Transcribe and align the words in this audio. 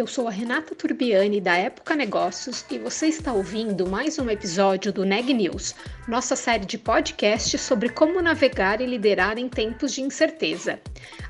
Eu 0.00 0.06
sou 0.06 0.26
a 0.26 0.30
Renata 0.30 0.74
Turbiani 0.74 1.42
da 1.42 1.54
Época 1.54 1.94
Negócios 1.94 2.64
e 2.70 2.78
você 2.78 3.08
está 3.08 3.34
ouvindo 3.34 3.86
mais 3.86 4.18
um 4.18 4.30
episódio 4.30 4.90
do 4.90 5.04
Neg 5.04 5.34
News, 5.34 5.74
nossa 6.08 6.34
série 6.34 6.64
de 6.64 6.78
podcasts 6.78 7.60
sobre 7.60 7.90
como 7.90 8.22
navegar 8.22 8.80
e 8.80 8.86
liderar 8.86 9.36
em 9.36 9.46
tempos 9.46 9.92
de 9.92 10.00
incerteza. 10.00 10.80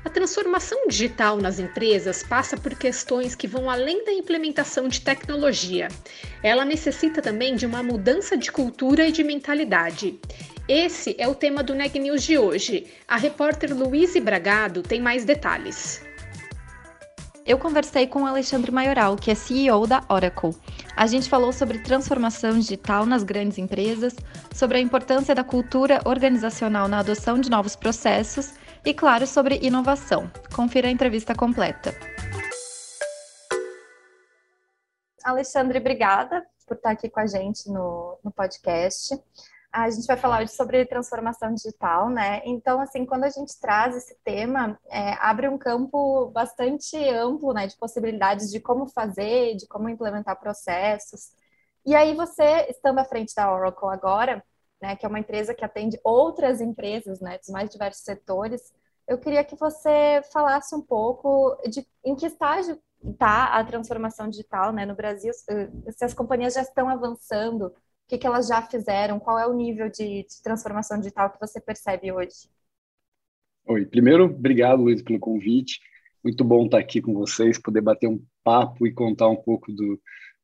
A 0.05 0.09
transformação 0.09 0.87
digital 0.87 1.35
nas 1.35 1.59
empresas 1.59 2.23
passa 2.23 2.55
por 2.55 2.73
questões 2.73 3.35
que 3.35 3.45
vão 3.45 3.69
além 3.69 4.05
da 4.05 4.13
implementação 4.13 4.87
de 4.87 5.01
tecnologia. 5.01 5.89
Ela 6.41 6.63
necessita 6.63 7.21
também 7.21 7.57
de 7.57 7.65
uma 7.65 7.83
mudança 7.83 8.37
de 8.37 8.53
cultura 8.53 9.05
e 9.05 9.11
de 9.11 9.21
mentalidade. 9.21 10.17
Esse 10.65 11.13
é 11.19 11.27
o 11.27 11.35
tema 11.35 11.61
do 11.61 11.75
Neg 11.75 11.99
News 11.99 12.23
de 12.23 12.37
hoje. 12.37 12.87
A 13.05 13.17
repórter 13.17 13.75
Luíse 13.75 14.21
Bragado 14.21 14.81
tem 14.81 15.01
mais 15.01 15.25
detalhes. 15.25 16.09
Eu 17.43 17.57
conversei 17.57 18.05
com 18.05 18.21
o 18.21 18.25
Alexandre 18.27 18.71
Maioral, 18.71 19.15
que 19.15 19.31
é 19.31 19.35
CEO 19.35 19.87
da 19.87 20.03
Oracle. 20.07 20.55
A 20.95 21.07
gente 21.07 21.27
falou 21.27 21.51
sobre 21.51 21.79
transformação 21.79 22.59
digital 22.59 23.03
nas 23.03 23.23
grandes 23.23 23.57
empresas, 23.57 24.15
sobre 24.53 24.77
a 24.77 24.81
importância 24.81 25.33
da 25.33 25.43
cultura 25.43 26.01
organizacional 26.05 26.87
na 26.87 26.99
adoção 26.99 27.39
de 27.39 27.49
novos 27.49 27.75
processos 27.75 28.53
e, 28.85 28.93
claro, 28.93 29.25
sobre 29.25 29.59
inovação. 29.63 30.31
Confira 30.55 30.87
a 30.87 30.91
entrevista 30.91 31.33
completa. 31.33 31.95
Alexandre, 35.23 35.79
obrigada 35.79 36.45
por 36.67 36.77
estar 36.77 36.91
aqui 36.91 37.09
com 37.09 37.19
a 37.19 37.25
gente 37.25 37.69
no, 37.69 38.19
no 38.23 38.31
podcast 38.31 39.19
a 39.71 39.89
gente 39.89 40.05
vai 40.05 40.17
falar 40.17 40.41
hoje 40.41 40.51
sobre 40.51 40.85
transformação 40.85 41.53
digital, 41.53 42.09
né? 42.09 42.41
Então, 42.45 42.81
assim, 42.81 43.05
quando 43.05 43.23
a 43.23 43.29
gente 43.29 43.57
traz 43.59 43.95
esse 43.95 44.15
tema, 44.23 44.77
é, 44.89 45.13
abre 45.13 45.47
um 45.47 45.57
campo 45.57 46.27
bastante 46.31 46.97
amplo, 47.09 47.53
né, 47.53 47.67
de 47.67 47.77
possibilidades 47.77 48.51
de 48.51 48.59
como 48.59 48.87
fazer, 48.87 49.55
de 49.55 49.67
como 49.67 49.87
implementar 49.87 50.39
processos. 50.39 51.31
E 51.85 51.95
aí, 51.95 52.13
você, 52.13 52.67
estando 52.69 52.99
à 52.99 53.05
frente 53.05 53.33
da 53.33 53.51
Oracle 53.53 53.89
agora, 53.89 54.43
né, 54.81 54.95
que 54.95 55.05
é 55.05 55.09
uma 55.09 55.19
empresa 55.19 55.53
que 55.53 55.63
atende 55.63 55.99
outras 56.03 56.59
empresas, 56.59 57.21
né, 57.21 57.37
dos 57.37 57.49
mais 57.49 57.69
diversos 57.69 58.03
setores, 58.03 58.73
eu 59.07 59.17
queria 59.17 59.43
que 59.43 59.55
você 59.55 60.21
falasse 60.33 60.75
um 60.75 60.81
pouco 60.81 61.57
de 61.69 61.87
em 62.03 62.15
que 62.15 62.25
estágio 62.25 62.79
está 63.03 63.45
a 63.57 63.63
transformação 63.63 64.27
digital, 64.29 64.71
né, 64.73 64.85
no 64.85 64.95
Brasil, 64.95 65.33
se 65.33 66.05
as 66.05 66.13
companhias 66.13 66.53
já 66.53 66.61
estão 66.61 66.87
avançando 66.89 67.73
que, 68.11 68.17
que 68.17 68.27
elas 68.27 68.47
já 68.47 68.61
fizeram? 68.61 69.21
Qual 69.21 69.39
é 69.39 69.47
o 69.47 69.53
nível 69.53 69.89
de, 69.89 70.23
de 70.23 70.41
transformação 70.43 70.97
digital 70.97 71.29
que 71.29 71.39
você 71.39 71.61
percebe 71.61 72.11
hoje? 72.11 72.49
Oi, 73.65 73.85
primeiro, 73.85 74.25
obrigado, 74.25 74.81
Luiz, 74.81 75.01
pelo 75.01 75.17
convite. 75.17 75.79
Muito 76.21 76.43
bom 76.43 76.65
estar 76.65 76.77
aqui 76.77 77.01
com 77.01 77.13
vocês, 77.13 77.57
poder 77.57 77.79
bater 77.79 78.09
um 78.09 78.21
papo 78.43 78.85
e 78.85 78.91
contar 78.91 79.29
um 79.29 79.37
pouco 79.37 79.71
do, 79.71 79.97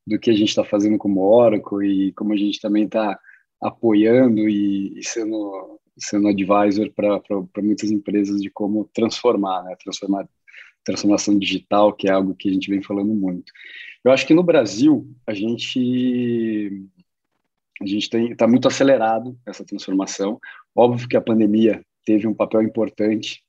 do 0.06 0.18
que 0.18 0.30
a 0.30 0.32
gente 0.32 0.48
está 0.48 0.64
fazendo 0.64 0.96
como 0.96 1.20
Oracle 1.20 1.86
e 1.86 2.12
como 2.14 2.32
a 2.32 2.36
gente 2.38 2.58
também 2.58 2.86
está 2.86 3.20
apoiando 3.60 4.48
e, 4.48 4.98
e, 4.98 5.04
sendo, 5.04 5.78
sendo 5.98 6.28
advisor 6.28 6.90
para 6.94 7.62
muitas 7.62 7.90
empresas 7.90 8.40
de 8.40 8.48
como 8.48 8.88
transformar, 8.94 9.62
né? 9.64 9.76
transformar 9.76 10.26
transformação 10.84 11.38
digital, 11.38 11.92
que 11.92 12.08
é 12.08 12.12
algo 12.12 12.34
que 12.34 12.48
a 12.48 12.52
gente 12.52 12.70
vem 12.70 12.80
falando 12.80 13.12
muito. 13.12 13.52
Eu 14.02 14.10
acho 14.10 14.26
que 14.26 14.32
no 14.32 14.42
Brasil 14.42 15.06
a 15.26 15.34
gente 15.34 16.88
a 17.80 17.86
gente 17.86 18.14
está 18.14 18.46
muito 18.46 18.66
acelerado 18.66 19.38
essa 19.46 19.64
transformação. 19.64 20.40
Óbvio 20.74 21.08
que 21.08 21.16
a 21.16 21.20
pandemia 21.20 21.82
teve 22.04 22.26
um 22.26 22.34
papel 22.34 22.62
importante 22.62 23.42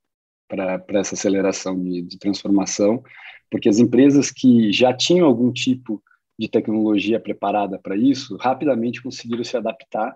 para 0.47 0.83
essa 0.99 1.15
aceleração 1.15 1.79
de, 1.81 2.01
de, 2.01 2.17
transformação, 2.17 3.03
porque 3.49 3.69
as 3.69 3.79
empresas 3.79 4.31
que 4.31 4.71
já 4.71 4.93
tinham 4.93 5.27
algum 5.27 5.51
tipo 5.51 6.01
de 6.37 6.47
tecnologia 6.47 7.19
preparada 7.19 7.77
para 7.77 7.95
isso, 7.95 8.37
rapidamente 8.37 9.01
conseguiram 9.01 9.43
se 9.43 9.57
adaptar 9.57 10.15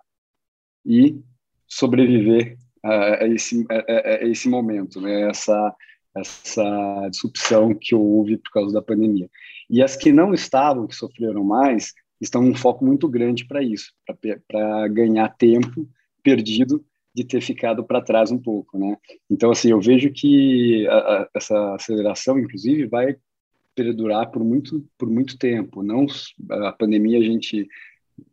e 0.86 1.20
sobreviver 1.68 2.58
a, 2.84 3.24
a 3.24 3.28
esse, 3.28 3.66
a, 3.70 4.10
a, 4.10 4.24
esse 4.28 4.50
momento, 4.50 5.00
né? 5.02 5.30
essa, 5.30 5.76
essa 6.16 7.08
disrupção 7.10 7.74
que 7.74 7.94
houve 7.94 8.38
por 8.38 8.52
causa 8.52 8.74
da 8.74 8.82
pandemia. 8.82 9.30
E 9.70 9.82
as 9.82 9.96
que 9.96 10.12
não 10.12 10.34
estavam, 10.34 10.88
que 10.88 10.96
sofreram 10.96 11.44
mais, 11.44 11.94
estão 12.24 12.42
um 12.44 12.56
foco 12.56 12.86
muito 12.86 13.08
grande 13.08 13.46
para 13.46 13.62
isso, 13.62 13.92
para 14.48 14.88
ganhar 14.88 15.30
tempo 15.30 15.88
perdido 16.24 16.84
de 17.14 17.24
ter 17.24 17.42
ficado 17.42 17.84
para 17.84 18.02
trás 18.02 18.32
um 18.32 18.40
pouco, 18.40 18.78
né? 18.78 18.98
Então, 19.30 19.52
assim, 19.52 19.70
eu 19.70 19.80
vejo 19.80 20.12
que 20.12 20.88
a, 20.88 20.98
a, 20.98 21.30
essa 21.36 21.76
aceleração, 21.76 22.40
inclusive, 22.40 22.88
vai 22.88 23.16
perdurar 23.76 24.32
por 24.32 24.44
muito, 24.44 24.84
por 24.98 25.10
muito 25.10 25.38
tempo. 25.38 25.84
Não 25.84 26.08
a 26.50 26.72
pandemia, 26.72 27.20
a 27.20 27.24
gente, 27.24 27.68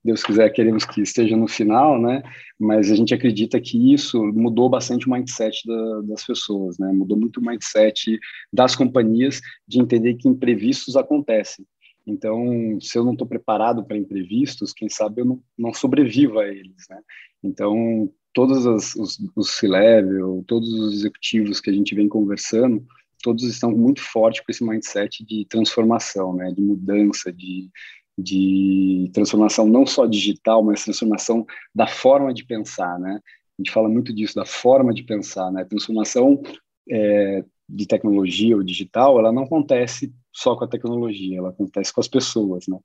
Deus 0.03 0.23
quiser, 0.23 0.49
queremos 0.51 0.87
que 0.87 1.03
esteja 1.03 1.37
no 1.37 1.47
final, 1.47 2.01
né? 2.01 2.23
Mas 2.59 2.91
a 2.91 2.95
gente 2.95 3.13
acredita 3.13 3.61
que 3.61 3.93
isso 3.93 4.23
mudou 4.33 4.71
bastante 4.71 5.07
o 5.07 5.11
mindset 5.11 5.67
da, 5.67 6.01
das 6.03 6.25
pessoas, 6.25 6.79
né? 6.79 6.91
Mudou 6.91 7.19
muito 7.19 7.39
o 7.39 7.45
mindset 7.45 8.19
das 8.51 8.75
companhias 8.75 9.41
de 9.69 9.79
entender 9.79 10.15
que 10.15 10.29
imprevistos 10.29 10.97
acontecem 10.97 11.67
então, 12.11 12.79
se 12.81 12.99
eu 12.99 13.05
não 13.05 13.13
estou 13.13 13.27
preparado 13.27 13.85
para 13.85 13.97
imprevistos, 13.97 14.73
quem 14.73 14.89
sabe 14.89 15.21
eu 15.21 15.25
não, 15.25 15.43
não 15.57 15.73
sobrevivo 15.73 16.39
a 16.39 16.49
eles, 16.49 16.87
né? 16.89 17.01
Então, 17.43 18.11
todos 18.35 18.67
as, 18.67 18.95
os, 18.97 19.19
os 19.35 19.51
C-level, 19.51 20.45
todos 20.47 20.73
os 20.73 20.95
executivos 20.95 21.61
que 21.61 21.71
a 21.71 21.73
gente 21.73 21.95
vem 21.95 22.09
conversando, 22.09 22.85
todos 23.23 23.45
estão 23.45 23.71
muito 23.71 24.01
fortes 24.01 24.43
com 24.43 24.51
esse 24.51 24.65
mindset 24.65 25.25
de 25.25 25.47
transformação, 25.47 26.35
né? 26.35 26.53
De 26.53 26.61
mudança, 26.61 27.33
de, 27.33 27.71
de 28.19 29.11
transformação 29.13 29.67
não 29.67 29.87
só 29.87 30.07
digital, 30.07 30.63
mas 30.63 30.85
transformação 30.85 31.47
da 31.75 31.87
forma 31.87 32.35
de 32.35 32.45
pensar, 32.45 32.99
né? 32.99 33.21
A 33.59 33.63
gente 33.63 33.73
fala 33.73 33.89
muito 33.89 34.13
disso, 34.13 34.35
da 34.35 34.47
forma 34.47 34.93
de 34.93 35.03
pensar, 35.03 35.51
né? 35.53 35.65
Transformação 35.65 36.43
é, 36.91 37.45
de 37.69 37.87
tecnologia 37.87 38.57
ou 38.57 38.63
digital, 38.63 39.19
ela 39.19 39.33
não 39.33 39.45
acontece 39.45 40.13
só 40.33 40.57
com 40.57 40.65
a 40.65 40.69
tecnologia, 40.69 41.39
ela 41.39 41.51
acontece 41.51 41.93
com 41.93 42.01
as 42.01 42.09
pessoas, 42.09 42.67
né? 42.67 42.79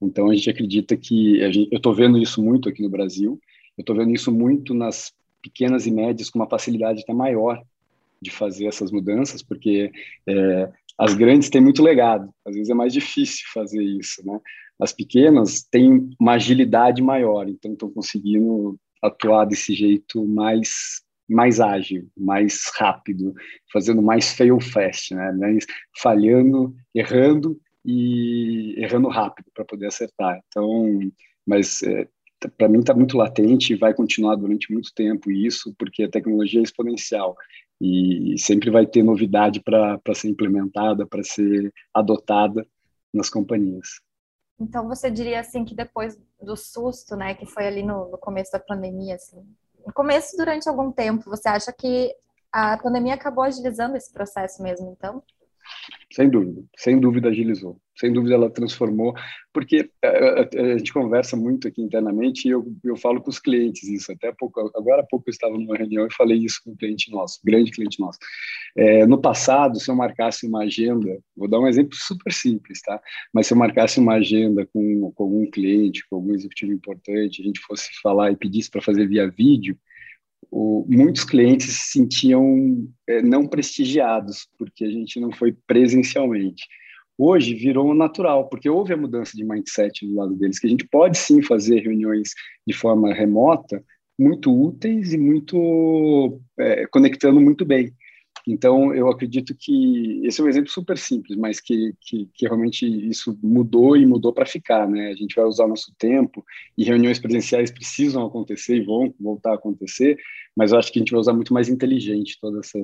Então 0.00 0.30
a 0.30 0.34
gente 0.34 0.50
acredita 0.50 0.96
que 0.96 1.38
gente, 1.52 1.68
eu 1.70 1.76
estou 1.76 1.94
vendo 1.94 2.18
isso 2.18 2.42
muito 2.42 2.68
aqui 2.68 2.82
no 2.82 2.90
Brasil, 2.90 3.40
eu 3.76 3.82
estou 3.82 3.96
vendo 3.96 4.12
isso 4.12 4.32
muito 4.32 4.74
nas 4.74 5.12
pequenas 5.42 5.86
e 5.86 5.90
médias 5.90 6.30
com 6.30 6.38
uma 6.38 6.48
facilidade 6.48 7.02
até 7.02 7.12
maior 7.12 7.60
de 8.20 8.30
fazer 8.30 8.66
essas 8.66 8.92
mudanças, 8.92 9.42
porque 9.42 9.90
é, 10.28 10.72
as 10.96 11.14
grandes 11.14 11.50
têm 11.50 11.60
muito 11.60 11.82
legado, 11.82 12.32
às 12.44 12.54
vezes 12.54 12.70
é 12.70 12.74
mais 12.74 12.92
difícil 12.92 13.44
fazer 13.52 13.82
isso, 13.82 14.24
né? 14.24 14.38
As 14.80 14.92
pequenas 14.92 15.62
têm 15.62 16.10
uma 16.20 16.34
agilidade 16.34 17.02
maior, 17.02 17.48
então 17.48 17.72
estão 17.72 17.90
conseguindo 17.90 18.78
atuar 19.02 19.44
desse 19.44 19.74
jeito 19.74 20.24
mais 20.26 21.02
mais 21.32 21.60
ágil, 21.60 22.08
mais 22.16 22.70
rápido, 22.76 23.34
fazendo 23.72 24.02
mais 24.02 24.32
fail 24.32 24.60
fast, 24.60 25.14
né? 25.14 25.58
falhando, 25.98 26.74
errando 26.94 27.60
e 27.84 28.74
errando 28.78 29.08
rápido 29.08 29.46
para 29.54 29.64
poder 29.64 29.86
acertar. 29.86 30.40
Então, 30.46 31.00
mas 31.46 31.82
é, 31.82 32.06
para 32.56 32.68
mim 32.68 32.80
está 32.80 32.94
muito 32.94 33.16
latente 33.16 33.72
e 33.72 33.76
vai 33.76 33.94
continuar 33.94 34.36
durante 34.36 34.72
muito 34.72 34.92
tempo 34.94 35.30
isso, 35.30 35.74
porque 35.78 36.04
a 36.04 36.10
tecnologia 36.10 36.60
é 36.60 36.62
exponencial 36.62 37.36
e 37.80 38.36
sempre 38.38 38.70
vai 38.70 38.86
ter 38.86 39.02
novidade 39.02 39.60
para 39.60 40.14
ser 40.14 40.28
implementada, 40.28 41.06
para 41.06 41.22
ser 41.22 41.72
adotada 41.92 42.66
nas 43.12 43.28
companhias. 43.28 44.00
Então 44.60 44.86
você 44.86 45.10
diria 45.10 45.40
assim 45.40 45.64
que 45.64 45.74
depois 45.74 46.16
do 46.40 46.56
susto, 46.56 47.16
né, 47.16 47.34
que 47.34 47.46
foi 47.46 47.66
ali 47.66 47.82
no, 47.82 48.10
no 48.10 48.18
começo 48.18 48.52
da 48.52 48.60
pandemia, 48.60 49.16
assim, 49.16 49.44
no 49.86 49.92
começo, 49.92 50.36
durante 50.36 50.68
algum 50.68 50.90
tempo, 50.92 51.28
você 51.30 51.48
acha 51.48 51.72
que 51.72 52.14
a 52.52 52.76
pandemia 52.78 53.14
acabou 53.14 53.44
agilizando 53.44 53.96
esse 53.96 54.12
processo 54.12 54.62
mesmo, 54.62 54.90
então? 54.90 55.22
Sem 56.12 56.28
dúvida, 56.28 56.62
sem 56.76 57.00
dúvida 57.00 57.30
agilizou, 57.30 57.80
sem 57.98 58.12
dúvida 58.12 58.34
ela 58.34 58.50
transformou, 58.50 59.14
porque 59.52 59.90
a, 60.02 60.08
a, 60.08 60.72
a 60.74 60.78
gente 60.78 60.92
conversa 60.92 61.36
muito 61.36 61.66
aqui 61.66 61.80
internamente 61.80 62.46
e 62.46 62.50
eu, 62.50 62.70
eu 62.84 62.96
falo 62.96 63.20
com 63.22 63.30
os 63.30 63.38
clientes 63.38 63.88
isso, 63.88 64.12
até 64.12 64.30
pouco, 64.32 64.60
agora 64.76 65.00
há 65.00 65.06
pouco 65.06 65.24
eu 65.28 65.30
estava 65.30 65.56
numa 65.56 65.76
reunião 65.76 66.06
e 66.06 66.14
falei 66.14 66.38
isso 66.38 66.60
com 66.62 66.72
um 66.72 66.76
cliente 66.76 67.10
nosso, 67.10 67.40
grande 67.42 67.70
cliente 67.70 67.98
nosso. 67.98 68.18
É, 68.76 69.06
no 69.06 69.20
passado, 69.20 69.80
se 69.80 69.90
eu 69.90 69.96
marcasse 69.96 70.46
uma 70.46 70.64
agenda, 70.64 71.18
vou 71.34 71.48
dar 71.48 71.60
um 71.60 71.66
exemplo 71.66 71.96
super 71.96 72.32
simples, 72.32 72.82
tá? 72.82 73.00
Mas 73.32 73.46
se 73.46 73.54
eu 73.54 73.58
marcasse 73.58 73.98
uma 73.98 74.14
agenda 74.14 74.66
com, 74.66 75.12
com 75.14 75.24
algum 75.24 75.50
cliente, 75.50 76.06
com 76.08 76.16
algum 76.16 76.34
executivo 76.34 76.72
importante, 76.72 77.40
a 77.40 77.44
gente 77.44 77.60
fosse 77.60 77.88
falar 78.02 78.30
e 78.30 78.36
pedisse 78.36 78.70
para 78.70 78.82
fazer 78.82 79.06
via 79.06 79.30
vídeo, 79.30 79.78
o, 80.52 80.84
muitos 80.86 81.24
clientes 81.24 81.72
se 81.72 81.92
sentiam 81.92 82.86
é, 83.08 83.22
não 83.22 83.46
prestigiados, 83.46 84.46
porque 84.58 84.84
a 84.84 84.90
gente 84.90 85.18
não 85.18 85.32
foi 85.32 85.56
presencialmente. 85.66 86.64
Hoje 87.16 87.54
virou 87.54 87.94
natural, 87.94 88.48
porque 88.50 88.68
houve 88.68 88.92
a 88.92 88.96
mudança 88.96 89.34
de 89.34 89.44
mindset 89.44 90.06
do 90.06 90.14
lado 90.14 90.34
deles, 90.34 90.58
que 90.58 90.66
a 90.66 90.70
gente 90.70 90.86
pode 90.88 91.16
sim 91.16 91.40
fazer 91.40 91.80
reuniões 91.80 92.32
de 92.66 92.74
forma 92.74 93.14
remota, 93.14 93.82
muito 94.18 94.52
úteis 94.52 95.14
e 95.14 95.18
muito 95.18 96.38
é, 96.58 96.86
conectando 96.86 97.40
muito 97.40 97.64
bem. 97.64 97.90
Então, 98.46 98.92
eu 98.92 99.08
acredito 99.08 99.54
que 99.54 100.20
esse 100.24 100.40
é 100.40 100.44
um 100.44 100.48
exemplo 100.48 100.70
super 100.70 100.98
simples, 100.98 101.36
mas 101.36 101.60
que, 101.60 101.94
que, 102.00 102.28
que 102.34 102.46
realmente 102.46 102.84
isso 102.86 103.38
mudou 103.42 103.96
e 103.96 104.04
mudou 104.04 104.32
para 104.32 104.44
ficar, 104.44 104.88
né? 104.88 105.10
A 105.10 105.14
gente 105.14 105.34
vai 105.34 105.44
usar 105.44 105.68
nosso 105.68 105.94
tempo 105.96 106.44
e 106.76 106.84
reuniões 106.84 107.20
presenciais 107.20 107.70
precisam 107.70 108.26
acontecer 108.26 108.76
e 108.76 108.84
vão 108.84 109.14
voltar 109.20 109.52
a 109.52 109.54
acontecer, 109.54 110.18
mas 110.56 110.72
eu 110.72 110.78
acho 110.78 110.92
que 110.92 110.98
a 110.98 111.02
gente 111.02 111.12
vai 111.12 111.20
usar 111.20 111.32
muito 111.32 111.54
mais 111.54 111.68
inteligente 111.68 112.38
toda 112.40 112.60
essa, 112.60 112.78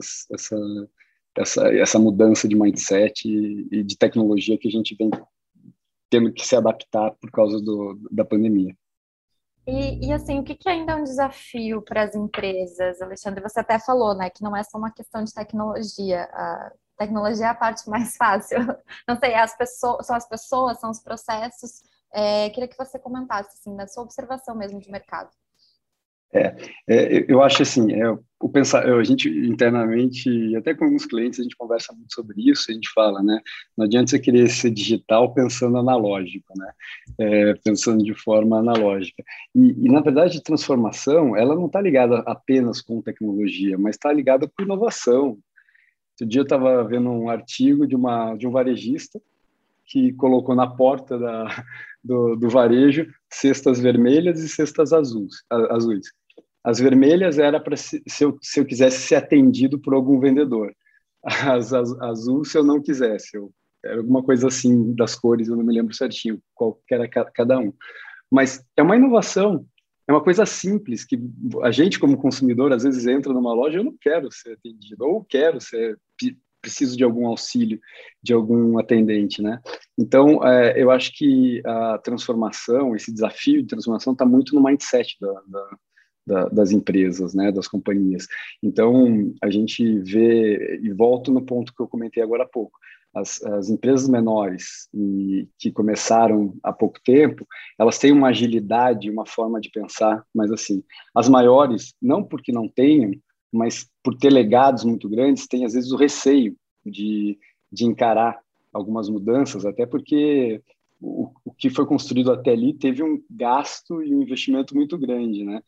essa, 1.36 1.68
essa 1.74 1.98
mudança 1.98 2.46
de 2.46 2.54
mindset 2.54 3.28
e, 3.28 3.66
e 3.72 3.82
de 3.82 3.96
tecnologia 3.96 4.58
que 4.58 4.68
a 4.68 4.70
gente 4.70 4.94
vem 4.94 5.10
tendo 6.10 6.32
que 6.32 6.46
se 6.46 6.56
adaptar 6.56 7.10
por 7.20 7.30
causa 7.30 7.60
do, 7.60 7.98
da 8.10 8.24
pandemia. 8.24 8.74
E, 9.70 10.08
e, 10.08 10.12
assim, 10.14 10.38
o 10.38 10.44
que, 10.44 10.54
que 10.54 10.66
ainda 10.66 10.92
é 10.92 10.96
um 10.96 11.04
desafio 11.04 11.82
para 11.82 12.02
as 12.04 12.14
empresas, 12.14 13.02
Alexandre? 13.02 13.42
Você 13.42 13.60
até 13.60 13.78
falou, 13.78 14.14
né, 14.14 14.30
que 14.30 14.42
não 14.42 14.56
é 14.56 14.64
só 14.64 14.78
uma 14.78 14.90
questão 14.90 15.22
de 15.22 15.32
tecnologia. 15.34 16.24
A 16.32 16.72
tecnologia 16.96 17.46
é 17.46 17.48
a 17.50 17.54
parte 17.54 17.84
mais 17.90 18.16
fácil. 18.16 18.58
Não 19.06 19.18
sei, 19.18 19.34
as 19.34 19.54
pessoas, 19.58 20.06
são 20.06 20.16
as 20.16 20.26
pessoas, 20.26 20.80
são 20.80 20.90
os 20.90 21.00
processos. 21.00 21.82
É, 22.14 22.48
queria 22.48 22.66
que 22.66 22.78
você 22.78 22.98
comentasse, 22.98 23.50
assim, 23.58 23.76
da 23.76 23.86
sua 23.86 24.04
observação 24.04 24.54
mesmo 24.56 24.80
de 24.80 24.90
mercado. 24.90 25.30
É, 26.32 26.54
é, 26.86 27.24
eu 27.26 27.42
acho 27.42 27.62
assim, 27.62 27.92
é, 27.92 28.10
o 28.40 28.48
pensar, 28.48 28.86
a 28.86 29.02
gente 29.02 29.28
internamente, 29.28 30.54
até 30.56 30.74
com 30.74 30.84
alguns 30.84 31.06
clientes, 31.06 31.40
a 31.40 31.42
gente 31.42 31.56
conversa 31.56 31.92
muito 31.92 32.14
sobre 32.14 32.50
isso, 32.50 32.70
a 32.70 32.74
gente 32.74 32.88
fala, 32.94 33.22
né? 33.22 33.40
Não 33.76 33.86
adianta 33.86 34.10
você 34.10 34.18
querer 34.18 34.48
ser 34.48 34.70
digital 34.70 35.32
pensando 35.32 35.78
analógico, 35.78 36.52
né? 36.56 36.72
É, 37.18 37.54
pensando 37.64 38.04
de 38.04 38.14
forma 38.14 38.58
analógica. 38.58 39.24
E, 39.54 39.86
e, 39.86 39.90
na 39.90 40.00
verdade, 40.00 40.42
transformação, 40.42 41.34
ela 41.36 41.54
não 41.54 41.66
está 41.66 41.80
ligada 41.80 42.18
apenas 42.26 42.80
com 42.80 43.02
tecnologia, 43.02 43.78
mas 43.78 43.96
está 43.96 44.12
ligada 44.12 44.46
com 44.46 44.62
inovação. 44.62 45.38
Outro 46.12 46.26
dia 46.26 46.40
eu 46.40 46.44
estava 46.44 46.84
vendo 46.84 47.10
um 47.10 47.30
artigo 47.30 47.86
de, 47.86 47.96
uma, 47.96 48.34
de 48.36 48.46
um 48.46 48.50
varejista 48.50 49.20
que 49.86 50.12
colocou 50.12 50.54
na 50.54 50.66
porta 50.66 51.18
da, 51.18 51.64
do, 52.04 52.36
do 52.36 52.48
varejo 52.48 53.06
cestas 53.30 53.80
vermelhas 53.80 54.40
e 54.40 54.48
cestas 54.48 54.92
azuis. 54.92 55.42
azuis. 55.70 56.12
As 56.68 56.78
vermelhas 56.78 57.38
era 57.38 57.58
para 57.58 57.78
se, 57.78 58.02
se, 58.06 58.22
eu, 58.22 58.38
se 58.42 58.60
eu 58.60 58.66
quisesse 58.66 58.98
ser 58.98 59.14
atendido 59.14 59.78
por 59.78 59.94
algum 59.94 60.20
vendedor. 60.20 60.70
As, 61.24 61.72
as 61.72 61.98
azul 62.00 62.44
se 62.44 62.58
eu 62.58 62.62
não 62.62 62.82
quisesse. 62.82 63.38
Eu, 63.38 63.50
era 63.82 63.96
alguma 63.96 64.22
coisa 64.22 64.48
assim 64.48 64.94
das 64.94 65.14
cores, 65.14 65.48
eu 65.48 65.56
não 65.56 65.64
me 65.64 65.74
lembro 65.74 65.94
certinho 65.94 66.42
qual 66.54 66.78
era 66.90 67.08
cada 67.08 67.58
um. 67.58 67.72
Mas 68.30 68.62
é 68.76 68.82
uma 68.82 68.96
inovação, 68.96 69.64
é 70.06 70.12
uma 70.12 70.22
coisa 70.22 70.44
simples 70.44 71.06
que 71.06 71.18
a 71.62 71.70
gente 71.70 71.98
como 71.98 72.18
consumidor 72.18 72.70
às 72.70 72.82
vezes 72.82 73.06
entra 73.06 73.32
numa 73.32 73.54
loja 73.54 73.78
eu 73.78 73.84
não 73.84 73.96
quero 73.98 74.30
ser 74.30 74.52
atendido 74.52 75.06
ou 75.06 75.24
quero 75.24 75.60
ser 75.60 75.98
preciso 76.60 76.96
de 76.98 77.04
algum 77.04 77.26
auxílio 77.26 77.80
de 78.22 78.34
algum 78.34 78.78
atendente, 78.78 79.40
né? 79.40 79.58
Então, 79.96 80.46
é, 80.46 80.80
eu 80.80 80.90
acho 80.90 81.16
que 81.16 81.62
a 81.64 81.98
transformação, 81.98 82.94
esse 82.94 83.10
desafio 83.12 83.62
de 83.62 83.68
transformação 83.68 84.12
está 84.12 84.26
muito 84.26 84.54
no 84.54 84.62
mindset 84.62 85.16
da, 85.20 85.32
da, 85.46 85.78
da, 86.28 86.44
das 86.48 86.70
empresas, 86.70 87.34
né, 87.34 87.50
das 87.50 87.66
companhias. 87.66 88.26
Então, 88.62 89.32
a 89.42 89.50
gente 89.50 89.82
vê, 90.00 90.78
e 90.82 90.92
volto 90.92 91.32
no 91.32 91.42
ponto 91.42 91.74
que 91.74 91.80
eu 91.80 91.88
comentei 91.88 92.22
agora 92.22 92.44
há 92.44 92.46
pouco, 92.46 92.78
as, 93.14 93.42
as, 93.42 93.70
empresas 93.70 94.06
menores 94.06 94.88
e 94.92 95.48
que 95.58 95.72
começaram 95.72 96.54
há 96.62 96.72
pouco 96.72 97.00
tempo, 97.02 97.46
elas 97.78 97.98
têm 97.98 98.12
uma 98.12 98.28
agilidade, 98.28 99.10
uma 99.10 99.24
forma 99.24 99.58
de 99.58 99.70
pensar, 99.70 100.22
mas 100.34 100.52
assim, 100.52 100.84
as 101.14 101.28
maiores, 101.28 101.94
não 102.00 102.22
porque 102.22 102.52
não 102.52 102.68
tenham, 102.68 103.12
mas 103.50 103.88
por 104.04 104.14
ter 104.14 104.30
legados 104.30 104.84
muito 104.84 105.08
grandes, 105.08 105.48
tem 105.48 105.64
às 105.64 105.72
vezes 105.72 105.90
o 105.90 105.96
receio 105.96 106.54
de, 106.84 107.38
de 107.72 107.86
encarar 107.86 108.38
algumas 108.70 109.08
mudanças, 109.08 109.64
até 109.64 109.86
porque 109.86 110.62
o, 111.00 111.32
o 111.44 111.52
que 111.52 111.70
foi 111.70 111.86
construído 111.86 112.30
até 112.30 112.50
ali 112.50 112.74
teve 112.74 113.02
um 113.02 113.22
gasto 113.30 114.02
e 114.02 114.14
um 114.14 114.22
investimento 114.22 114.74
muito 114.74 114.98
grande, 114.98 115.44
né? 115.44 115.62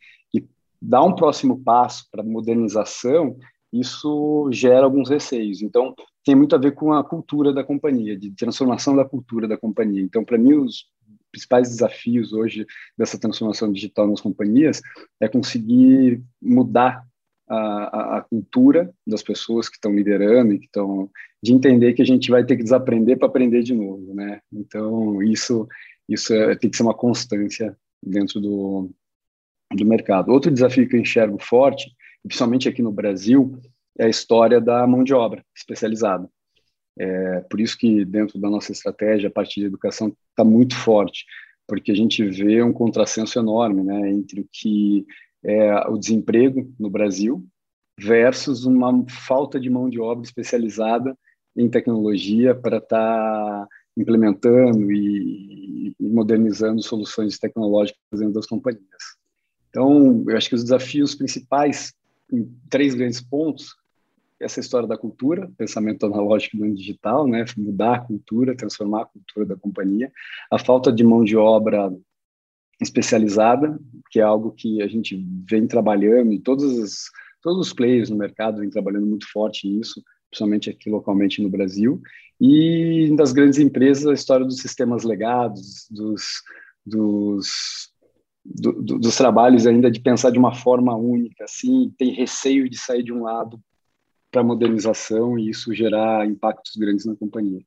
Dar 0.80 1.02
um 1.02 1.14
próximo 1.14 1.62
passo 1.62 2.06
para 2.10 2.22
modernização, 2.22 3.36
isso 3.72 4.48
gera 4.52 4.84
alguns 4.84 5.08
receios. 5.08 5.62
Então, 5.62 5.94
tem 6.24 6.34
muito 6.34 6.54
a 6.54 6.58
ver 6.58 6.72
com 6.72 6.92
a 6.92 7.04
cultura 7.04 7.52
da 7.52 7.64
companhia, 7.64 8.16
de 8.16 8.30
transformação 8.32 8.96
da 8.96 9.04
cultura 9.04 9.46
da 9.46 9.56
companhia. 9.56 10.02
Então, 10.02 10.24
para 10.24 10.38
mim, 10.38 10.54
os 10.54 10.86
principais 11.30 11.68
desafios 11.68 12.32
hoje 12.32 12.66
dessa 12.98 13.18
transformação 13.18 13.72
digital 13.72 14.06
nas 14.08 14.20
companhias 14.20 14.80
é 15.20 15.28
conseguir 15.28 16.22
mudar 16.42 17.04
a, 17.48 18.18
a, 18.18 18.20
cultura 18.22 18.92
das 19.04 19.22
pessoas 19.22 19.68
que 19.68 19.74
estão 19.74 19.92
liderando 19.92 20.52
e 20.52 20.58
que 20.58 20.66
estão 20.66 21.10
de 21.42 21.52
entender 21.52 21.94
que 21.94 22.02
a 22.02 22.06
gente 22.06 22.30
vai 22.30 22.44
ter 22.44 22.56
que 22.56 22.62
desaprender 22.62 23.18
para 23.18 23.26
aprender 23.26 23.62
de 23.62 23.74
novo, 23.74 24.14
né? 24.14 24.40
Então 24.52 25.20
isso 25.22 25.66
isso 26.08 26.32
é, 26.32 26.54
tem 26.56 26.70
que 26.70 26.76
ser 26.76 26.84
uma 26.84 26.94
constância 26.94 27.76
dentro 28.02 28.40
do 28.40 28.90
do 29.72 29.86
mercado. 29.86 30.30
Outro 30.32 30.50
desafio 30.50 30.88
que 30.88 30.96
eu 30.96 31.00
enxergo 31.00 31.38
forte, 31.38 31.90
principalmente 32.22 32.68
aqui 32.68 32.82
no 32.82 32.92
Brasil, 32.92 33.58
é 33.98 34.06
a 34.06 34.08
história 34.08 34.60
da 34.60 34.86
mão 34.86 35.04
de 35.04 35.14
obra 35.14 35.44
especializada. 35.56 36.28
É, 36.98 37.40
por 37.42 37.60
isso 37.60 37.78
que 37.78 38.04
dentro 38.04 38.38
da 38.38 38.50
nossa 38.50 38.72
estratégia 38.72 39.28
a 39.28 39.32
parte 39.32 39.60
de 39.60 39.66
educação 39.66 40.14
está 40.30 40.44
muito 40.44 40.76
forte, 40.76 41.24
porque 41.66 41.92
a 41.92 41.94
gente 41.94 42.22
vê 42.24 42.62
um 42.62 42.72
contrassenso 42.72 43.38
enorme, 43.38 43.82
né, 43.82 44.10
entre 44.10 44.40
o 44.40 44.48
que 44.52 45.06
é, 45.42 45.88
o 45.88 45.96
desemprego 45.96 46.72
no 46.78 46.90
Brasil 46.90 47.46
versus 47.98 48.64
uma 48.64 49.04
falta 49.08 49.60
de 49.60 49.68
mão 49.68 49.88
de 49.88 50.00
obra 50.00 50.24
especializada 50.24 51.16
em 51.56 51.68
tecnologia 51.68 52.54
para 52.54 52.78
estar 52.78 52.98
tá 52.98 53.68
implementando 53.96 54.90
e, 54.90 55.94
e, 55.98 56.08
modernizando 56.08 56.82
soluções 56.82 57.38
tecnológicas 57.38 58.00
dentro 58.12 58.34
das 58.34 58.46
companhias. 58.46 59.20
Então, 59.70 60.24
eu 60.28 60.36
acho 60.36 60.48
que 60.48 60.54
os 60.54 60.64
desafios 60.64 61.14
principais, 61.14 61.94
em 62.30 62.44
três 62.68 62.94
grandes 62.94 63.20
pontos, 63.20 63.74
essa 64.40 64.58
história 64.58 64.88
da 64.88 64.96
cultura, 64.96 65.50
pensamento 65.56 66.06
analógico 66.06 66.56
no 66.56 66.74
digital, 66.74 67.26
né, 67.26 67.44
mudar 67.56 67.94
a 67.94 68.00
cultura, 68.00 68.56
transformar 68.56 69.02
a 69.02 69.06
cultura 69.06 69.46
da 69.46 69.56
companhia, 69.56 70.10
a 70.50 70.58
falta 70.58 70.90
de 70.90 71.04
mão 71.04 71.22
de 71.22 71.36
obra 71.36 71.92
especializada, 72.80 73.78
que 74.10 74.18
é 74.18 74.22
algo 74.22 74.52
que 74.52 74.82
a 74.82 74.88
gente 74.88 75.22
vem 75.48 75.66
trabalhando 75.66 76.32
e 76.32 76.40
todos 76.40 76.64
os, 76.64 77.10
todos 77.42 77.66
os 77.66 77.72
players 77.74 78.08
no 78.08 78.16
mercado 78.16 78.60
vêm 78.60 78.70
trabalhando 78.70 79.06
muito 79.06 79.30
forte 79.30 79.68
nisso, 79.68 80.02
principalmente 80.30 80.70
aqui 80.70 80.88
localmente 80.88 81.42
no 81.42 81.50
Brasil, 81.50 82.00
e 82.40 83.14
das 83.16 83.32
grandes 83.32 83.58
empresas 83.58 84.06
a 84.06 84.14
história 84.14 84.46
dos 84.46 84.60
sistemas 84.60 85.04
legados, 85.04 85.86
dos, 85.90 86.42
dos, 86.86 87.89
do, 88.44 88.72
do, 88.72 88.98
dos 88.98 89.16
trabalhos 89.16 89.66
ainda 89.66 89.90
de 89.90 90.00
pensar 90.00 90.30
de 90.30 90.38
uma 90.38 90.54
forma 90.54 90.94
única, 90.96 91.44
assim, 91.44 91.94
tem 91.98 92.12
receio 92.12 92.68
de 92.68 92.78
sair 92.78 93.02
de 93.02 93.12
um 93.12 93.22
lado 93.22 93.60
para 94.30 94.42
modernização 94.42 95.38
e 95.38 95.50
isso 95.50 95.74
gerar 95.74 96.26
impactos 96.26 96.76
grandes 96.76 97.04
na 97.04 97.16
companhia. 97.16 97.62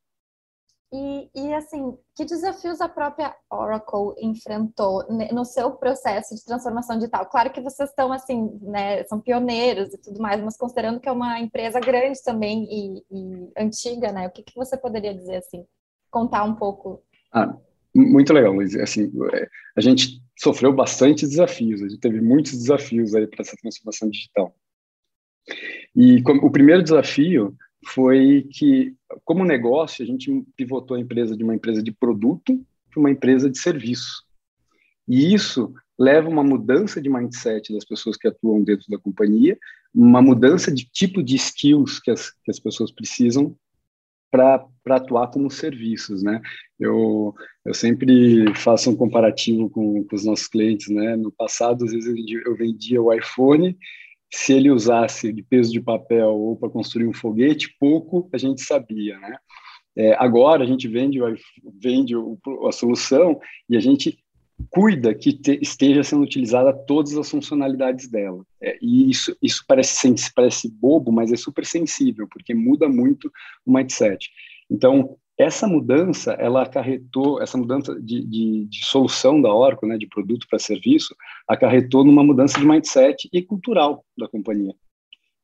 E, 0.95 1.29
e, 1.33 1.53
assim, 1.55 1.97
que 2.15 2.23
desafios 2.23 2.79
a 2.79 2.87
própria 2.87 3.35
Oracle 3.49 4.13
enfrentou 4.19 5.03
no 5.31 5.43
seu 5.43 5.71
processo 5.71 6.35
de 6.35 6.45
transformação 6.45 6.97
digital? 6.97 7.25
Claro 7.25 7.51
que 7.51 7.61
vocês 7.61 7.89
estão, 7.89 8.13
assim, 8.13 8.59
né, 8.61 9.03
são 9.05 9.19
pioneiros 9.19 9.91
e 9.91 9.97
tudo 9.97 10.21
mais, 10.21 10.39
mas 10.39 10.55
considerando 10.55 10.99
que 10.99 11.09
é 11.09 11.11
uma 11.11 11.39
empresa 11.39 11.79
grande 11.79 12.21
também 12.23 12.67
e, 12.69 13.03
e 13.09 13.51
antiga, 13.57 14.11
né, 14.11 14.27
o 14.27 14.31
que, 14.31 14.43
que 14.43 14.55
você 14.55 14.77
poderia 14.77 15.15
dizer, 15.15 15.37
assim, 15.37 15.65
contar 16.11 16.43
um 16.43 16.53
pouco? 16.53 17.01
Ah, 17.33 17.57
muito 17.95 18.31
legal, 18.31 18.53
Luiz. 18.53 18.75
Assim, 18.75 19.11
é, 19.33 19.47
a 19.75 19.81
gente 19.81 20.22
sofreu 20.43 20.73
bastante 20.73 21.25
desafios, 21.25 21.81
a 21.81 21.87
gente 21.87 21.99
teve 21.99 22.19
muitos 22.19 22.51
desafios 22.51 23.15
aí 23.15 23.25
para 23.25 23.41
essa 23.41 23.55
transformação 23.55 24.09
digital. 24.09 24.53
E 25.95 26.21
o 26.41 26.51
primeiro 26.51 26.83
desafio 26.83 27.55
foi 27.87 28.47
que, 28.51 28.93
como 29.23 29.45
negócio, 29.45 30.03
a 30.03 30.05
gente 30.05 30.43
pivotou 30.55 30.97
a 30.97 30.99
empresa 30.99 31.35
de 31.35 31.43
uma 31.43 31.55
empresa 31.55 31.81
de 31.81 31.91
produto 31.91 32.65
para 32.89 32.99
uma 32.99 33.11
empresa 33.11 33.49
de 33.49 33.57
serviço. 33.57 34.23
E 35.07 35.33
isso 35.33 35.73
leva 35.97 36.29
uma 36.29 36.43
mudança 36.43 37.01
de 37.01 37.09
mindset 37.09 37.73
das 37.73 37.85
pessoas 37.85 38.17
que 38.17 38.27
atuam 38.27 38.63
dentro 38.63 38.85
da 38.89 38.97
companhia, 38.97 39.57
uma 39.93 40.21
mudança 40.21 40.71
de 40.71 40.85
tipo 40.85 41.21
de 41.21 41.35
skills 41.35 41.99
que 41.99 42.11
as, 42.11 42.31
que 42.31 42.51
as 42.51 42.59
pessoas 42.59 42.91
precisam 42.91 43.55
para 44.83 44.97
atuar 44.97 45.27
como 45.27 45.49
serviços, 45.49 46.21
né? 46.21 46.41
Eu, 46.79 47.33
eu 47.65 47.73
sempre 47.73 48.53
faço 48.55 48.89
um 48.89 48.95
comparativo 48.95 49.69
com, 49.69 50.03
com 50.03 50.15
os 50.15 50.25
nossos 50.25 50.47
clientes, 50.47 50.89
né? 50.89 51.15
No 51.15 51.31
passado, 51.31 51.85
às 51.85 51.91
vezes, 51.91 52.13
eu 52.45 52.55
vendia 52.55 53.01
o 53.01 53.13
iPhone 53.13 53.77
se 54.33 54.51
ele 54.51 54.71
usasse 54.71 55.31
de 55.31 55.43
peso 55.43 55.71
de 55.71 55.79
papel 55.79 56.29
ou 56.29 56.55
para 56.55 56.69
construir 56.69 57.07
um 57.07 57.13
foguete, 57.13 57.75
pouco 57.79 58.27
a 58.33 58.37
gente 58.37 58.63
sabia, 58.63 59.17
né? 59.19 59.37
É, 59.95 60.13
agora 60.15 60.63
a 60.63 60.65
gente 60.65 60.87
vende, 60.87 61.19
vende 61.79 62.15
a 62.67 62.71
solução 62.71 63.39
e 63.69 63.77
a 63.77 63.79
gente 63.79 64.17
cuida 64.71 65.13
que 65.13 65.33
te, 65.33 65.59
esteja 65.61 66.03
sendo 66.03 66.23
utilizada 66.23 66.73
todas 66.73 67.15
as 67.15 67.29
funcionalidades 67.29 68.09
dela. 68.09 68.43
É, 68.59 68.75
e 68.81 69.11
isso, 69.11 69.37
isso 69.39 69.63
parece, 69.67 70.15
parece 70.33 70.67
bobo, 70.67 71.11
mas 71.11 71.31
é 71.31 71.35
super 71.35 71.63
sensível, 71.63 72.27
porque 72.27 72.55
muda 72.55 72.89
muito 72.89 73.31
o 73.63 73.71
mindset. 73.71 74.31
Então, 74.69 75.17
essa 75.37 75.67
mudança, 75.67 76.33
ela 76.33 76.63
acarretou, 76.63 77.41
essa 77.41 77.57
mudança 77.57 77.99
de, 77.99 78.23
de, 78.25 78.65
de 78.65 78.85
solução 78.85 79.41
da 79.41 79.53
Oracle, 79.53 79.89
né, 79.89 79.97
de 79.97 80.07
produto 80.07 80.47
para 80.47 80.59
serviço, 80.59 81.15
acarretou 81.47 82.03
numa 82.03 82.23
mudança 82.23 82.59
de 82.59 82.65
mindset 82.65 83.27
e 83.33 83.41
cultural 83.41 84.05
da 84.17 84.27
companhia. 84.27 84.75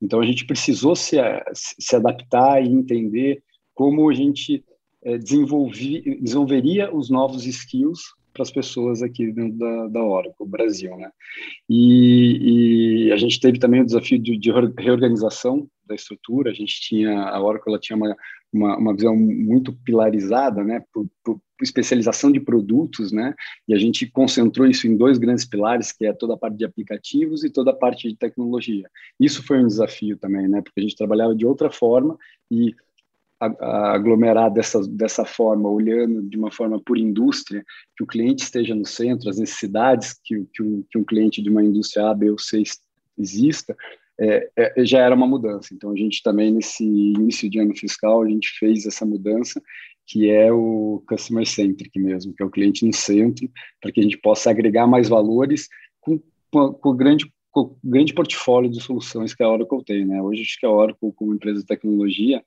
Então, 0.02 0.22
a 0.22 0.26
gente 0.26 0.46
precisou 0.46 0.96
se, 0.96 1.18
se 1.54 1.96
adaptar 1.96 2.64
e 2.64 2.70
entender 2.70 3.44
como 3.74 4.10
a 4.10 4.14
gente 4.14 4.64
é, 5.04 5.18
desenvolveria 5.18 6.94
os 6.94 7.10
novos 7.10 7.46
skills 7.46 8.02
para 8.40 8.44
as 8.44 8.52
pessoas 8.52 9.04
aqui 9.04 9.32
dentro 9.34 9.58
da, 9.58 9.88
da 9.88 10.04
Oracle, 10.04 10.48
Brasil, 10.48 10.96
né? 10.96 11.12
E, 11.70 13.08
e, 13.08 13.12
a 13.12 13.18
gente 13.18 13.38
teve 13.38 13.60
também 13.60 13.82
o 13.82 13.86
desafio 13.86 14.18
de, 14.18 14.38
de, 14.38 14.50
reorganização 14.78 15.70
da 15.86 15.94
estrutura. 15.94 16.50
A 16.50 16.54
gente 16.54 16.80
tinha 16.80 17.22
a 17.24 17.42
Oracle, 17.44 17.70
ela 17.70 17.80
tinha 17.80 17.98
uma, 17.98 18.16
uma, 18.54 18.78
uma 18.78 18.96
visão 18.96 19.14
muito 19.14 19.74
pilarizada, 19.84 20.64
né? 20.64 20.82
Por, 20.94 21.06
por, 21.22 21.42
especialização 21.62 22.32
de 22.32 22.40
produtos, 22.40 23.12
né? 23.12 23.36
E 23.68 23.74
a 23.74 23.78
gente 23.78 24.10
concentrou 24.10 24.66
isso 24.66 24.88
em 24.88 24.96
dois 24.96 25.18
grandes 25.18 25.44
pilares, 25.44 25.92
que 25.92 26.06
é 26.06 26.14
toda 26.14 26.36
a 26.36 26.38
parte 26.38 26.56
de 26.56 26.64
aplicativos 26.64 27.44
e 27.44 27.50
toda 27.50 27.72
a 27.72 27.76
parte 27.76 28.08
de 28.08 28.16
tecnologia. 28.16 28.90
Isso 29.20 29.46
foi 29.46 29.62
um 29.62 29.68
desafio 29.68 30.18
também, 30.18 30.48
né? 30.48 30.62
Porque 30.62 30.80
a 30.80 30.84
gente 30.84 30.96
trabalhava 30.96 31.36
de 31.36 31.46
outra 31.46 31.70
forma 31.70 32.18
e 32.50 32.74
aglomerar 33.40 34.52
dessa, 34.52 34.86
dessa 34.88 35.24
forma, 35.24 35.70
olhando 35.70 36.22
de 36.24 36.38
uma 36.38 36.52
forma 36.52 36.80
por 36.80 36.98
indústria, 36.98 37.64
que 37.96 38.04
o 38.04 38.08
cliente 38.08 38.44
esteja 38.44 38.76
no 38.76 38.86
centro, 38.86 39.30
as 39.30 39.40
necessidades 39.40 40.20
que, 40.24 40.46
que, 40.54 40.62
um, 40.62 40.84
que 40.90 40.98
um 40.98 41.04
cliente 41.04 41.42
de 41.42 41.50
uma 41.50 41.64
indústria 41.64 42.10
A, 42.10 42.14
B 42.14 42.30
ou 42.30 42.38
C 42.38 42.62
exista, 43.18 43.76
é, 44.20 44.50
é, 44.58 44.86
já 44.86 45.00
era 45.00 45.16
uma 45.16 45.26
mudança. 45.26 45.74
Então, 45.74 45.92
a 45.92 45.96
gente 45.96 46.22
também, 46.22 46.52
nesse 46.52 46.84
início 46.84 47.50
de 47.50 47.60
ano 47.60 47.74
fiscal, 47.76 48.22
a 48.22 48.30
gente 48.30 48.50
fez 48.60 48.86
essa 48.86 49.06
mudança, 49.06 49.62
que 50.06 50.30
é 50.30 50.52
o 50.52 51.02
customer 51.08 51.46
centric 51.46 51.98
mesmo, 51.98 52.34
que 52.34 52.44
é 52.44 52.46
o 52.46 52.50
cliente 52.50 52.86
no 52.86 52.94
centro, 52.94 53.50
para 53.82 53.92
que 53.92 54.02
a 54.02 54.04
gente 54.04 54.18
possa 54.18 54.50
agregar 54.50 54.88
mais 54.88 55.08
valores 55.08 55.70
com, 56.02 56.20
com, 56.52 56.74
com 56.74 56.96
grande 56.96 57.32
com 57.52 57.76
grande 57.84 58.14
portfólio 58.14 58.70
de 58.70 58.80
soluções 58.80 59.34
que 59.34 59.42
a 59.42 59.50
Oracle 59.50 59.84
tem, 59.84 60.06
né? 60.06 60.22
Hoje 60.22 60.44
acho 60.44 60.60
que 60.60 60.68
a 60.68 60.70
Oracle, 60.70 61.12
como 61.16 61.34
empresa 61.34 61.62
de 61.62 61.66
tecnologia, 61.66 62.44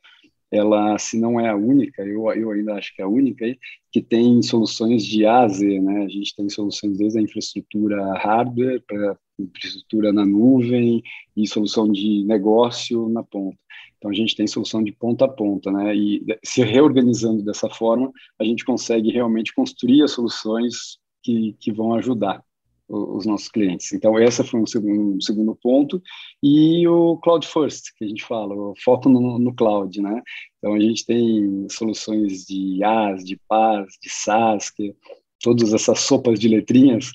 ela, 0.52 0.98
se 0.98 1.18
não 1.18 1.40
é 1.40 1.48
a 1.48 1.56
única, 1.56 2.02
eu, 2.02 2.30
eu 2.32 2.50
ainda 2.50 2.74
acho 2.74 2.94
que 2.94 3.00
é 3.00 3.04
a 3.04 3.08
única, 3.08 3.44
aí, 3.46 3.58
que 3.90 4.02
tem 4.02 4.42
soluções 4.42 5.02
de 5.04 5.24
A 5.24 5.40
a 5.44 5.48
Z, 5.48 5.80
né? 5.80 6.04
A 6.04 6.08
gente 6.08 6.36
tem 6.36 6.48
soluções 6.50 6.98
desde 6.98 7.18
a 7.18 7.22
infraestrutura 7.22 8.14
hardware 8.18 8.82
para 8.86 9.18
infraestrutura 9.38 10.12
na 10.12 10.26
nuvem 10.26 11.02
e 11.34 11.46
solução 11.46 11.90
de 11.90 12.22
negócio 12.24 13.08
na 13.08 13.22
ponta. 13.22 13.56
Então, 13.96 14.10
a 14.10 14.14
gente 14.14 14.36
tem 14.36 14.46
solução 14.46 14.84
de 14.84 14.92
ponta 14.92 15.24
a 15.24 15.28
ponta, 15.28 15.72
né? 15.72 15.96
E 15.96 16.22
se 16.44 16.62
reorganizando 16.62 17.42
dessa 17.42 17.70
forma, 17.70 18.12
a 18.38 18.44
gente 18.44 18.64
consegue 18.64 19.10
realmente 19.10 19.54
construir 19.54 20.02
as 20.02 20.10
soluções 20.10 20.98
que, 21.22 21.56
que 21.58 21.72
vão 21.72 21.94
ajudar 21.94 22.44
os 22.88 23.24
nossos 23.24 23.48
clientes. 23.48 23.92
Então, 23.92 24.18
esse 24.18 24.44
foi 24.44 24.60
um 24.60 24.66
segundo, 24.66 25.16
um 25.16 25.20
segundo 25.20 25.54
ponto. 25.54 26.02
E 26.42 26.86
o 26.86 27.16
Cloud 27.18 27.46
First, 27.46 27.92
que 27.96 28.04
a 28.04 28.08
gente 28.08 28.22
fala, 28.22 28.54
o 28.54 28.74
foco 28.82 29.08
no, 29.08 29.38
no 29.38 29.54
cloud, 29.54 30.00
né? 30.00 30.22
Então, 30.58 30.74
a 30.74 30.80
gente 30.80 31.06
tem 31.06 31.66
soluções 31.70 32.44
de 32.44 32.78
IaaS, 32.78 33.24
de 33.24 33.40
PaaS, 33.48 33.98
de 34.02 34.10
SaaS, 34.10 34.70
que 34.70 34.94
todas 35.40 35.72
essas 35.72 36.00
sopas 36.00 36.38
de 36.38 36.48
letrinhas 36.48 37.12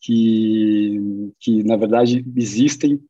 que, 0.00 0.98
que 1.38 1.62
na 1.62 1.76
verdade, 1.76 2.24
existem 2.36 3.00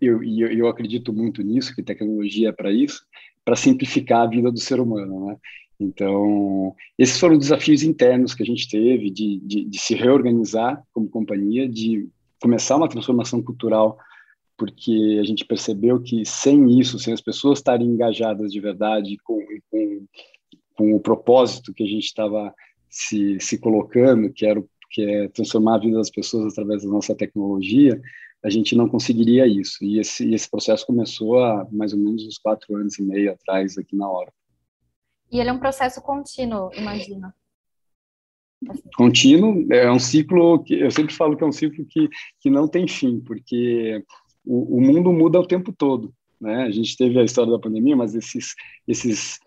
eu, 0.00 0.22
e 0.22 0.40
eu, 0.40 0.52
eu, 0.52 0.68
acredito 0.68 1.12
muito 1.12 1.42
nisso, 1.42 1.74
que 1.74 1.82
tecnologia 1.82 2.50
é 2.50 2.52
para 2.52 2.70
isso, 2.70 3.02
para 3.44 3.56
simplificar 3.56 4.22
a 4.22 4.26
vida 4.26 4.52
do 4.52 4.60
ser 4.60 4.78
humano, 4.78 5.26
né? 5.26 5.36
Então, 5.78 6.74
esses 6.98 7.18
foram 7.18 7.36
desafios 7.36 7.82
internos 7.82 8.34
que 8.34 8.42
a 8.42 8.46
gente 8.46 8.68
teve 8.68 9.10
de, 9.10 9.40
de, 9.40 9.64
de, 9.64 9.78
se 9.78 9.94
reorganizar 9.94 10.82
como 10.92 11.08
companhia, 11.08 11.68
de 11.68 12.08
começar 12.40 12.76
uma 12.76 12.88
transformação 12.88 13.42
cultural, 13.42 13.98
porque 14.56 15.18
a 15.20 15.24
gente 15.24 15.44
percebeu 15.44 16.00
que 16.00 16.24
sem 16.24 16.78
isso, 16.80 16.98
sem 16.98 17.12
as 17.12 17.20
pessoas 17.20 17.58
estarem 17.58 17.86
engajadas 17.86 18.50
de 18.50 18.60
verdade 18.60 19.18
com, 19.22 19.38
com, 19.70 20.06
com 20.74 20.94
o 20.94 21.00
propósito 21.00 21.74
que 21.74 21.84
a 21.84 21.86
gente 21.86 22.04
estava 22.04 22.54
se, 22.88 23.38
se 23.38 23.58
colocando, 23.58 24.32
que 24.32 24.46
era 24.46 24.62
que 24.90 25.02
é 25.02 25.28
transformar 25.28 25.74
a 25.74 25.78
vida 25.78 25.98
das 25.98 26.10
pessoas 26.10 26.52
através 26.52 26.82
da 26.82 26.88
nossa 26.88 27.14
tecnologia, 27.14 28.00
a 28.42 28.48
gente 28.48 28.74
não 28.74 28.88
conseguiria 28.88 29.46
isso. 29.46 29.84
E 29.84 29.98
esse, 29.98 30.32
esse 30.32 30.48
processo 30.48 30.86
começou 30.86 31.38
há 31.38 31.66
mais 31.70 31.92
ou 31.92 31.98
menos 31.98 32.24
uns 32.24 32.38
quatro 32.38 32.76
anos 32.76 32.98
e 32.98 33.02
meio 33.02 33.32
atrás 33.32 33.76
aqui 33.76 33.96
na 33.96 34.08
hora. 34.08 34.32
E 35.36 35.40
ele 35.40 35.50
é 35.50 35.52
um 35.52 35.58
processo 35.58 36.00
contínuo, 36.00 36.70
imagina. 36.72 37.34
Assim. 38.66 38.82
Contínuo, 38.96 39.66
é 39.70 39.92
um 39.92 39.98
ciclo 39.98 40.64
que 40.64 40.80
eu 40.80 40.90
sempre 40.90 41.14
falo 41.14 41.36
que 41.36 41.44
é 41.44 41.46
um 41.46 41.52
ciclo 41.52 41.84
que, 41.84 42.08
que 42.40 42.48
não 42.48 42.66
tem 42.66 42.88
fim, 42.88 43.20
porque 43.20 44.02
o, 44.42 44.78
o 44.78 44.80
mundo 44.80 45.12
muda 45.12 45.38
o 45.38 45.46
tempo 45.46 45.74
todo. 45.76 46.10
Né? 46.40 46.62
A 46.62 46.70
gente 46.70 46.96
teve 46.96 47.18
a 47.18 47.22
história 47.22 47.52
da 47.52 47.58
pandemia, 47.58 47.94
mas 47.94 48.14
esses, 48.14 48.54
esses, 48.88 49.38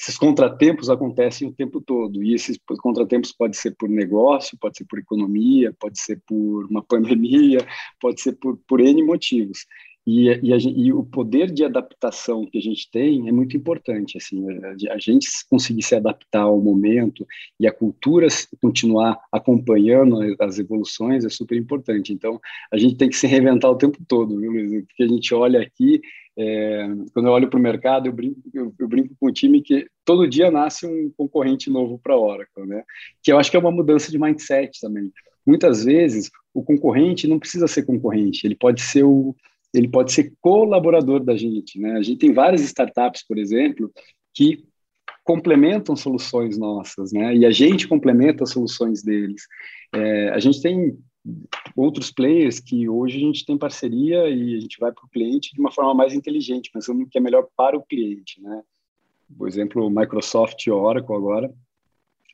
esses 0.00 0.16
contratempos 0.16 0.88
acontecem 0.88 1.48
o 1.48 1.52
tempo 1.52 1.80
todo. 1.80 2.22
E 2.22 2.34
esses 2.34 2.56
contratempos 2.80 3.32
pode 3.32 3.56
ser 3.56 3.74
por 3.76 3.88
negócio, 3.88 4.56
pode 4.60 4.78
ser 4.78 4.84
por 4.84 5.00
economia, 5.00 5.74
pode 5.76 6.00
ser 6.00 6.22
por 6.24 6.66
uma 6.66 6.82
pandemia, 6.86 7.66
pode 8.00 8.20
ser 8.20 8.34
por, 8.34 8.56
por 8.68 8.80
N 8.80 9.02
motivos. 9.02 9.66
E, 10.04 10.28
e, 10.42 10.52
a, 10.52 10.56
e, 10.56 10.92
o 10.92 11.04
poder 11.04 11.50
de 11.52 11.64
adaptação 11.64 12.44
que 12.44 12.58
a 12.58 12.60
gente 12.60 12.90
tem 12.90 13.28
é 13.28 13.32
muito 13.32 13.56
importante, 13.56 14.18
assim, 14.18 14.44
a, 14.50 14.94
a, 14.94 14.98
gente 14.98 15.28
conseguir 15.48 15.82
se 15.82 15.94
adaptar 15.94 16.42
ao 16.42 16.60
momento 16.60 17.24
e 17.58 17.68
a 17.68 17.72
cultura 17.72 18.26
continuar 18.60 19.20
acompanhando 19.30 20.18
as 20.40 20.58
evoluções 20.58 21.24
é 21.24 21.28
super 21.28 21.56
importante. 21.56 22.12
Então, 22.12 22.40
a 22.72 22.76
gente 22.76 22.96
tem 22.96 23.08
que 23.08 23.16
se 23.16 23.28
reinventar 23.28 23.70
o 23.70 23.78
tempo 23.78 23.98
todo, 24.08 24.40
viu, 24.40 24.50
Luiz? 24.50 24.84
Porque 24.86 25.04
a 25.04 25.08
gente 25.08 25.32
olha 25.34 25.60
aqui, 25.60 26.00
é, 26.36 26.88
quando 27.12 27.26
eu 27.26 27.32
olho 27.32 27.48
para 27.48 27.58
o 27.60 27.62
mercado, 27.62 28.06
eu 28.08 28.12
brinco, 28.12 28.40
eu, 28.52 28.74
eu 28.76 28.88
brinco 28.88 29.14
com 29.20 29.26
o 29.26 29.32
time 29.32 29.62
que 29.62 29.86
todo 30.04 30.28
dia 30.28 30.50
nasce 30.50 30.84
um 30.84 31.12
concorrente 31.16 31.70
novo 31.70 32.00
para 32.02 32.14
a 32.14 32.18
Oracle, 32.18 32.66
né? 32.66 32.82
Que 33.22 33.30
eu 33.30 33.38
acho 33.38 33.52
que 33.52 33.56
é 33.56 33.60
uma 33.60 33.70
mudança 33.70 34.10
de 34.10 34.18
mindset 34.18 34.80
também. 34.80 35.12
Muitas 35.46 35.84
vezes, 35.84 36.28
o 36.52 36.62
concorrente 36.62 37.28
não 37.28 37.38
precisa 37.38 37.68
ser 37.68 37.84
concorrente, 37.84 38.46
ele 38.46 38.56
pode 38.56 38.80
ser 38.80 39.04
o 39.04 39.34
ele 39.72 39.88
pode 39.88 40.12
ser 40.12 40.32
colaborador 40.40 41.24
da 41.24 41.36
gente. 41.36 41.78
Né? 41.78 41.92
A 41.92 42.02
gente 42.02 42.18
tem 42.18 42.32
várias 42.32 42.60
startups, 42.62 43.24
por 43.26 43.38
exemplo, 43.38 43.90
que 44.34 44.64
complementam 45.24 45.94
soluções 45.94 46.58
nossas, 46.58 47.12
né? 47.12 47.34
E 47.36 47.46
a 47.46 47.50
gente 47.50 47.86
complementa 47.86 48.42
as 48.42 48.50
soluções 48.50 49.02
deles. 49.02 49.46
É, 49.94 50.30
a 50.30 50.40
gente 50.40 50.60
tem 50.60 50.98
outros 51.76 52.10
players 52.10 52.58
que 52.58 52.88
hoje 52.88 53.18
a 53.18 53.20
gente 53.20 53.46
tem 53.46 53.56
parceria 53.56 54.28
e 54.28 54.56
a 54.56 54.60
gente 54.60 54.78
vai 54.80 54.90
para 54.90 55.04
o 55.04 55.08
cliente 55.08 55.54
de 55.54 55.60
uma 55.60 55.70
forma 55.70 55.94
mais 55.94 56.12
inteligente, 56.12 56.70
pensando 56.72 57.00
no 57.00 57.08
que 57.08 57.18
é 57.18 57.20
melhor 57.20 57.46
para 57.56 57.76
o 57.76 57.82
cliente, 57.82 58.40
né? 58.40 58.62
Por 59.38 59.48
exemplo, 59.48 59.88
Microsoft 59.88 60.66
e 60.66 60.70
Oracle 60.70 61.14
agora, 61.14 61.52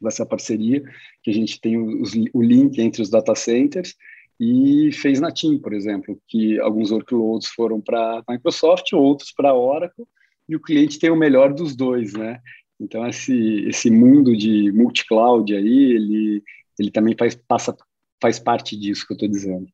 vai 0.01 0.11
ser 0.11 0.23
a 0.23 0.27
parceria 0.27 0.83
que 1.23 1.31
a 1.31 1.35
gente 1.35 1.61
tem 1.61 1.77
os, 1.77 2.15
o 2.33 2.43
link 2.43 2.79
entre 2.81 3.03
os 3.03 3.11
data 3.11 3.35
centers 3.35 3.95
e 4.39 4.93
fez 4.93 5.21
na 5.21 5.33
Team, 5.33 5.59
por 5.59 5.73
exemplo, 5.73 6.21
que 6.29 6.61
alguns 6.61 6.91
workloads 6.91 7.49
foram 7.49 7.81
para 7.81 8.23
Microsoft, 8.29 8.93
outros 8.93 9.33
para 9.33 9.55
Oracle, 9.55 10.07
e 10.49 10.55
o 10.55 10.61
cliente 10.61 10.99
tem 10.99 11.11
o 11.11 11.17
melhor 11.17 11.53
dos 11.53 11.75
dois, 11.75 12.13
né? 12.13 12.41
Então 12.81 13.07
esse 13.07 13.67
esse 13.69 13.91
mundo 13.91 14.37
de 14.37 14.71
multi-cloud 14.73 15.55
aí, 15.55 15.93
ele 15.93 16.43
ele 16.79 16.91
também 16.91 17.17
faz 17.19 17.35
passa 17.35 17.77
faz 18.21 18.39
parte 18.39 18.77
disso 18.77 19.07
que 19.07 19.13
eu 19.13 19.17
estou 19.17 19.29
dizendo. 19.29 19.67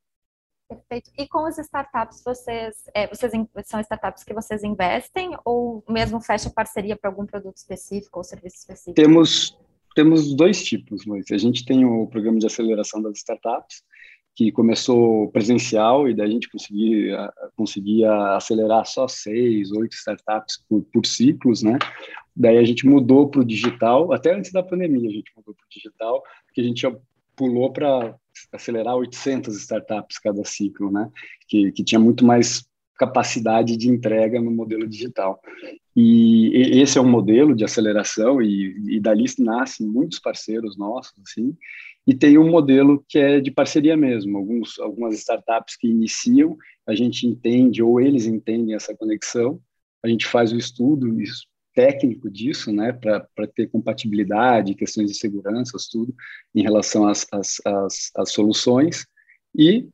Perfeito. 0.67 1.11
E 1.19 1.29
com 1.29 1.47
as 1.47 1.59
startups, 1.59 2.23
vocês, 2.25 2.75
é, 2.95 3.07
vocês 3.07 3.33
são 3.65 3.81
startups 3.81 4.25
que 4.25 4.33
vocês 4.33 4.65
investem 4.65 5.37
ou 5.45 5.85
mesmo 5.89 6.21
fecha 6.21 6.49
parceria 6.51 6.97
para 6.97 7.11
algum 7.11 7.27
produto 7.27 7.57
específico 7.57 8.19
ou 8.19 8.25
serviço 8.25 8.57
específico? 8.57 8.95
Temos 8.95 9.57
temos 9.95 10.35
dois 10.35 10.65
tipos, 10.65 11.07
mas 11.07 11.27
a 11.31 11.39
gente 11.39 11.65
tem 11.65 11.85
o 11.85 12.09
programa 12.09 12.39
de 12.41 12.47
aceleração 12.47 13.01
das 13.01 13.19
startups, 13.19 13.85
que 14.35 14.51
começou 14.51 15.31
presencial 15.31 16.09
e 16.09 16.15
daí 16.15 16.29
a 16.29 16.33
gente 16.33 16.51
conseguia, 16.51 17.33
conseguia 17.57 18.37
acelerar 18.37 18.85
só 18.85 19.07
seis, 19.07 19.71
oito 19.71 19.95
startups 19.95 20.65
por, 20.69 20.83
por 20.93 21.07
ciclos, 21.07 21.63
né? 21.63 21.79
Daí 22.37 22.59
a 22.59 22.65
gente 22.65 22.85
mudou 22.87 23.29
para 23.29 23.43
o 23.43 23.45
digital, 23.45 24.13
até 24.13 24.35
antes 24.35 24.51
da 24.51 24.63
pandemia 24.63 25.09
a 25.09 25.13
gente 25.13 25.31
mudou 25.37 25.55
para 25.55 25.65
o 25.65 25.69
digital, 25.71 26.23
porque 26.47 26.61
a 26.61 26.65
gente 26.65 26.83
já 26.83 26.93
pulou 27.37 27.73
para 27.73 28.17
acelerar 28.53 28.97
800 28.97 29.57
startups 29.57 30.19
cada 30.19 30.45
ciclo, 30.45 30.91
né? 30.91 31.09
Que, 31.49 31.71
que 31.71 31.85
tinha 31.85 32.01
muito 32.01 32.25
mais 32.25 32.67
capacidade 32.97 33.77
de 33.77 33.89
entrega 33.89 34.41
no 34.41 34.51
modelo 34.51 34.87
digital. 34.87 35.41
E 35.97 36.81
esse 36.81 36.99
é 36.99 37.01
um 37.01 37.09
modelo 37.09 37.55
de 37.55 37.65
aceleração 37.65 38.43
e, 38.43 38.97
e 38.97 39.01
dali 39.01 39.25
nascem 39.39 39.87
muitos 39.87 40.19
parceiros 40.19 40.77
nossos, 40.77 41.15
assim, 41.21 41.57
e 42.07 42.15
tem 42.15 42.39
um 42.39 42.51
modelo 42.51 43.05
que 43.09 43.19
é 43.19 43.41
de 43.41 43.51
parceria 43.51 43.97
mesmo. 43.97 44.37
Alguns, 44.37 44.79
algumas 44.79 45.15
startups 45.17 45.77
que 45.77 45.89
iniciam, 45.89 46.57
a 46.87 46.95
gente 46.95 47.27
entende 47.27 47.83
ou 47.83 48.01
eles 48.01 48.27
entendem 48.27 48.75
essa 48.75 48.95
conexão, 48.95 49.61
a 50.03 50.09
gente 50.09 50.27
faz 50.27 50.53
o 50.53 50.59
estudo 50.59 51.17
técnico 51.75 52.31
disso, 52.31 52.71
né, 52.73 52.93
para 52.93 53.47
ter 53.55 53.69
compatibilidade, 53.69 54.75
questões 54.75 55.11
de 55.11 55.19
segurança, 55.19 55.77
tudo, 55.91 56.15
em 56.55 56.63
relação 56.63 57.07
às, 57.07 57.27
às, 57.33 57.61
às, 57.65 58.11
às 58.17 58.31
soluções, 58.31 59.07
e 59.55 59.89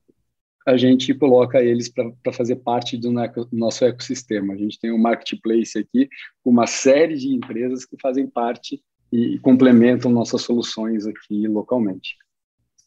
a 0.67 0.77
gente 0.77 1.15
coloca 1.15 1.63
eles 1.63 1.89
para 1.89 2.33
fazer 2.33 2.57
parte 2.57 2.97
do 2.97 3.11
nosso 3.51 3.85
ecossistema. 3.85 4.53
A 4.53 4.57
gente 4.57 4.79
tem 4.79 4.93
um 4.93 4.99
marketplace 4.99 5.79
aqui 5.79 6.09
uma 6.45 6.67
série 6.67 7.17
de 7.17 7.29
empresas 7.29 7.87
que 7.87 7.97
fazem 8.01 8.27
parte 8.27 8.83
e 9.13 9.39
complementam 9.41 10.11
nossas 10.11 10.43
soluções 10.43 11.07
aqui 11.07 11.47
localmente. 11.49 12.17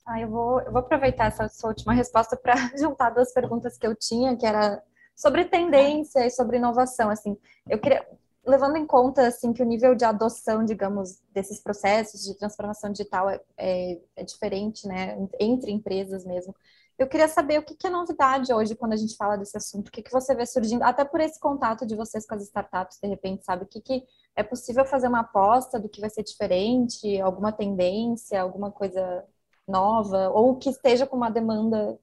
Ah, 0.05 0.19
eu, 0.19 0.29
vou, 0.29 0.59
eu 0.61 0.71
vou 0.71 0.79
aproveitar 0.79 1.27
essa 1.27 1.47
sua 1.47 1.69
última 1.69 1.93
resposta 1.93 2.35
para 2.35 2.55
juntar 2.77 3.11
duas 3.11 3.33
perguntas 3.33 3.77
que 3.77 3.87
eu 3.87 3.95
tinha, 3.95 4.35
que 4.35 4.45
era 4.45 4.81
sobre 5.15 5.45
tendência 5.45 6.25
e 6.25 6.29
sobre 6.29 6.57
inovação. 6.57 7.09
Assim, 7.09 7.37
eu 7.69 7.79
queria, 7.79 8.05
levando 8.45 8.75
em 8.75 8.85
conta 8.85 9.27
assim 9.27 9.53
que 9.53 9.61
o 9.61 9.65
nível 9.65 9.95
de 9.95 10.03
adoção, 10.03 10.65
digamos, 10.65 11.21
desses 11.31 11.61
processos 11.61 12.23
de 12.23 12.37
transformação 12.37 12.91
digital 12.91 13.29
é, 13.29 13.39
é, 13.57 14.01
é 14.17 14.23
diferente, 14.23 14.87
né, 14.87 15.17
entre 15.39 15.71
empresas 15.71 16.25
mesmo. 16.25 16.53
Eu 16.97 17.07
queria 17.07 17.27
saber 17.27 17.59
o 17.59 17.63
que, 17.63 17.75
que 17.75 17.87
é 17.87 17.89
novidade 17.89 18.53
hoje 18.53 18.75
quando 18.75 18.93
a 18.93 18.97
gente 18.97 19.15
fala 19.15 19.35
desse 19.35 19.57
assunto, 19.57 19.87
o 19.87 19.91
que, 19.91 20.03
que 20.03 20.11
você 20.11 20.35
vê 20.35 20.45
surgindo, 20.45 20.83
até 20.83 21.03
por 21.03 21.19
esse 21.21 21.39
contato 21.39 21.87
de 21.87 21.95
vocês 21.95 22.25
com 22.25 22.35
as 22.35 22.43
startups, 22.43 22.99
de 23.01 23.07
repente, 23.07 23.43
sabe? 23.43 23.63
O 23.63 23.67
que, 23.67 23.81
que 23.81 24.03
é 24.35 24.43
possível 24.43 24.85
fazer 24.85 25.07
uma 25.07 25.21
aposta 25.21 25.79
do 25.79 25.89
que 25.89 26.01
vai 26.01 26.09
ser 26.09 26.23
diferente, 26.23 27.19
alguma 27.21 27.51
tendência, 27.51 28.41
alguma 28.41 28.71
coisa 28.71 29.23
nova, 29.67 30.29
ou 30.29 30.57
que 30.57 30.69
esteja 30.69 31.05
com 31.05 31.15
uma 31.15 31.29
demanda 31.29 31.97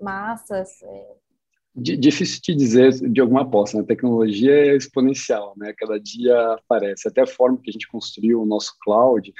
massas? 0.00 0.82
É... 0.82 1.14
Difícil 1.76 2.40
te 2.40 2.54
dizer 2.54 2.92
de 2.92 3.20
alguma 3.20 3.42
aposta, 3.42 3.76
né? 3.76 3.82
A 3.82 3.86
tecnologia 3.86 4.52
é 4.52 4.76
exponencial, 4.76 5.54
né? 5.56 5.74
Cada 5.76 5.98
dia 5.98 6.52
aparece. 6.52 7.08
Até 7.08 7.22
a 7.22 7.26
forma 7.26 7.58
que 7.60 7.68
a 7.68 7.72
gente 7.72 7.88
construiu 7.88 8.40
o 8.40 8.46
nosso 8.46 8.76
cloud, 8.80 9.32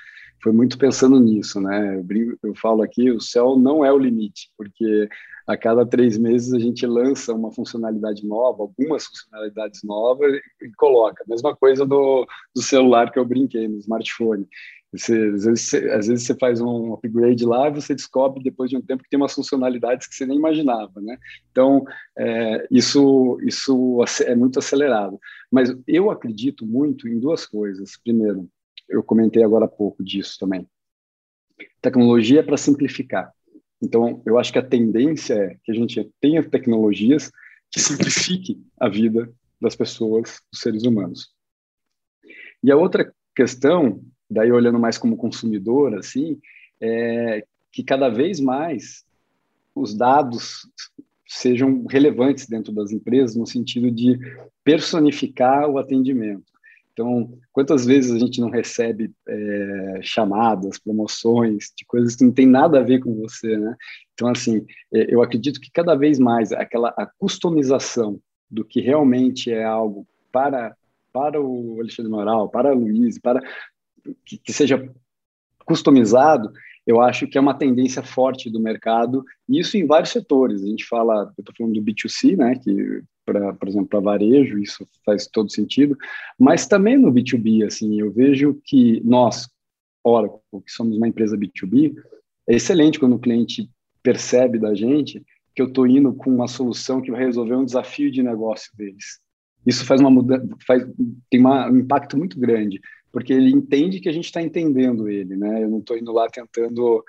foi 0.42 0.52
muito 0.52 0.76
pensando 0.76 1.20
nisso, 1.20 1.60
né? 1.60 1.96
Eu, 1.96 2.02
brinco, 2.02 2.36
eu 2.42 2.54
falo 2.56 2.82
aqui, 2.82 3.10
o 3.10 3.20
céu 3.20 3.56
não 3.56 3.84
é 3.84 3.92
o 3.92 3.98
limite, 3.98 4.50
porque 4.58 5.08
a 5.46 5.56
cada 5.56 5.84
três 5.84 6.16
meses 6.16 6.52
a 6.52 6.58
gente 6.58 6.86
lança 6.86 7.34
uma 7.34 7.52
funcionalidade 7.52 8.26
nova, 8.26 8.62
algumas 8.62 9.06
funcionalidades 9.06 9.82
novas 9.82 10.32
e 10.60 10.70
coloca. 10.76 11.24
Mesma 11.28 11.54
coisa 11.54 11.84
do, 11.84 12.26
do 12.54 12.62
celular 12.62 13.12
que 13.12 13.18
eu 13.18 13.24
brinquei, 13.24 13.68
no 13.68 13.78
smartphone. 13.78 14.46
Você, 14.92 15.12
às, 15.34 15.44
vezes, 15.44 15.60
você, 15.62 15.76
às 15.90 16.06
vezes 16.06 16.24
você 16.24 16.34
faz 16.36 16.60
um 16.60 16.94
upgrade 16.94 17.44
lá 17.44 17.68
e 17.68 17.72
você 17.72 17.94
descobre 17.94 18.42
depois 18.42 18.70
de 18.70 18.76
um 18.76 18.80
tempo 18.80 19.02
que 19.02 19.10
tem 19.10 19.18
umas 19.18 19.34
funcionalidades 19.34 20.06
que 20.06 20.14
você 20.14 20.24
nem 20.24 20.38
imaginava, 20.38 21.00
né? 21.00 21.18
Então, 21.50 21.84
é, 22.16 22.66
isso, 22.70 23.38
isso 23.42 24.02
é 24.24 24.34
muito 24.36 24.60
acelerado. 24.60 25.18
Mas 25.50 25.74
eu 25.86 26.10
acredito 26.10 26.64
muito 26.64 27.08
em 27.08 27.18
duas 27.18 27.44
coisas. 27.44 27.96
Primeiro, 28.02 28.48
eu 28.88 29.02
comentei 29.02 29.42
agora 29.42 29.64
há 29.64 29.68
pouco 29.68 30.02
disso 30.02 30.38
também. 30.38 30.66
Tecnologia 31.82 32.40
é 32.40 32.42
para 32.42 32.56
simplificar. 32.56 33.32
Então, 33.82 34.22
eu 34.24 34.38
acho 34.38 34.52
que 34.52 34.58
a 34.58 34.66
tendência 34.66 35.34
é 35.34 35.56
que 35.62 35.70
a 35.70 35.74
gente 35.74 36.10
tenha 36.20 36.42
tecnologias 36.42 37.30
que 37.70 37.80
simplifiquem 37.80 38.64
a 38.78 38.88
vida 38.88 39.32
das 39.60 39.74
pessoas, 39.74 40.40
dos 40.50 40.60
seres 40.60 40.84
humanos. 40.84 41.32
E 42.62 42.70
a 42.70 42.76
outra 42.76 43.12
questão, 43.34 44.02
daí 44.30 44.50
olhando 44.50 44.78
mais 44.78 44.96
como 44.96 45.16
consumidor, 45.16 45.98
assim, 45.98 46.40
é 46.80 47.44
que 47.70 47.82
cada 47.82 48.08
vez 48.08 48.40
mais 48.40 49.04
os 49.74 49.94
dados 49.94 50.68
sejam 51.26 51.84
relevantes 51.86 52.46
dentro 52.46 52.72
das 52.72 52.92
empresas 52.92 53.34
no 53.34 53.46
sentido 53.46 53.90
de 53.90 54.18
personificar 54.62 55.68
o 55.68 55.78
atendimento. 55.78 56.53
Então, 56.94 57.36
quantas 57.52 57.84
vezes 57.84 58.12
a 58.12 58.18
gente 58.20 58.40
não 58.40 58.48
recebe 58.48 59.12
é, 59.28 59.98
chamadas, 60.00 60.78
promoções 60.78 61.72
de 61.76 61.84
coisas 61.84 62.14
que 62.14 62.24
não 62.24 62.32
tem 62.32 62.46
nada 62.46 62.78
a 62.78 62.82
ver 62.82 63.00
com 63.00 63.12
você, 63.16 63.58
né? 63.58 63.76
Então, 64.14 64.28
assim, 64.28 64.64
é, 64.92 65.12
eu 65.12 65.20
acredito 65.20 65.60
que 65.60 65.72
cada 65.72 65.96
vez 65.96 66.20
mais 66.20 66.52
aquela 66.52 66.90
a 66.96 67.04
customização 67.18 68.20
do 68.48 68.64
que 68.64 68.80
realmente 68.80 69.50
é 69.50 69.64
algo 69.64 70.06
para 70.30 70.74
para 71.12 71.40
o 71.40 71.78
Alexandre 71.80 72.10
Moral, 72.10 72.48
para 72.48 72.70
a 72.70 72.74
Luiz, 72.74 73.20
para 73.20 73.40
que, 74.26 74.36
que 74.36 74.52
seja 74.52 74.92
customizado, 75.64 76.52
eu 76.84 77.00
acho 77.00 77.28
que 77.28 77.38
é 77.38 77.40
uma 77.40 77.56
tendência 77.56 78.02
forte 78.02 78.50
do 78.50 78.58
mercado, 78.60 79.24
e 79.48 79.60
isso 79.60 79.76
em 79.76 79.86
vários 79.86 80.10
setores. 80.10 80.62
A 80.62 80.66
gente 80.66 80.84
fala, 80.84 81.32
eu 81.38 81.42
estou 81.42 81.54
falando 81.56 81.74
do 81.74 81.82
B2C, 81.82 82.36
né, 82.36 82.56
que 82.56 83.02
para, 83.24 83.52
por 83.54 83.68
exemplo, 83.68 83.88
para 83.88 84.00
varejo, 84.00 84.58
isso 84.58 84.86
faz 85.04 85.26
todo 85.26 85.50
sentido, 85.50 85.96
mas 86.38 86.66
também 86.66 86.96
no 86.96 87.12
B2B, 87.12 87.66
assim, 87.66 88.00
eu 88.00 88.12
vejo 88.12 88.60
que 88.64 89.00
nós, 89.04 89.48
Oracle, 90.02 90.40
que 90.64 90.70
somos 90.70 90.96
uma 90.96 91.08
empresa 91.08 91.36
B2B, 91.36 91.94
é 92.48 92.54
excelente 92.54 92.98
quando 92.98 93.16
o 93.16 93.20
cliente 93.20 93.68
percebe 94.02 94.58
da 94.58 94.74
gente 94.74 95.24
que 95.54 95.62
eu 95.62 95.66
estou 95.66 95.86
indo 95.86 96.12
com 96.12 96.30
uma 96.30 96.48
solução 96.48 97.00
que 97.00 97.10
vai 97.10 97.24
resolver 97.24 97.54
um 97.54 97.64
desafio 97.64 98.10
de 98.10 98.22
negócio 98.22 98.70
deles. 98.76 99.20
Isso 99.64 99.84
faz 99.86 100.00
uma 100.00 100.10
mudança, 100.10 100.46
faz, 100.66 100.84
tem 101.30 101.40
uma, 101.40 101.70
um 101.70 101.78
impacto 101.78 102.18
muito 102.18 102.38
grande, 102.38 102.80
porque 103.12 103.32
ele 103.32 103.50
entende 103.50 104.00
que 104.00 104.08
a 104.08 104.12
gente 104.12 104.26
está 104.26 104.42
entendendo 104.42 105.08
ele, 105.08 105.36
né? 105.36 105.62
Eu 105.62 105.70
não 105.70 105.78
estou 105.78 105.96
indo 105.96 106.12
lá 106.12 106.28
tentando 106.28 107.02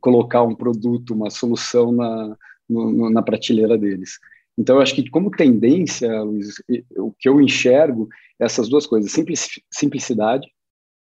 colocar 0.00 0.42
um 0.42 0.54
produto, 0.54 1.14
uma 1.14 1.30
solução 1.30 1.92
na, 1.92 2.36
no, 2.68 3.08
na 3.08 3.22
prateleira 3.22 3.78
deles. 3.78 4.18
Então, 4.58 4.76
eu 4.76 4.82
acho 4.82 4.94
que 4.94 5.08
como 5.08 5.30
tendência, 5.30 6.22
Luiz, 6.22 6.54
o 6.96 7.12
que 7.12 7.28
eu 7.28 7.40
enxergo 7.40 8.08
é 8.38 8.44
essas 8.44 8.68
duas 8.68 8.86
coisas, 8.86 9.12
simplicidade, 9.70 10.46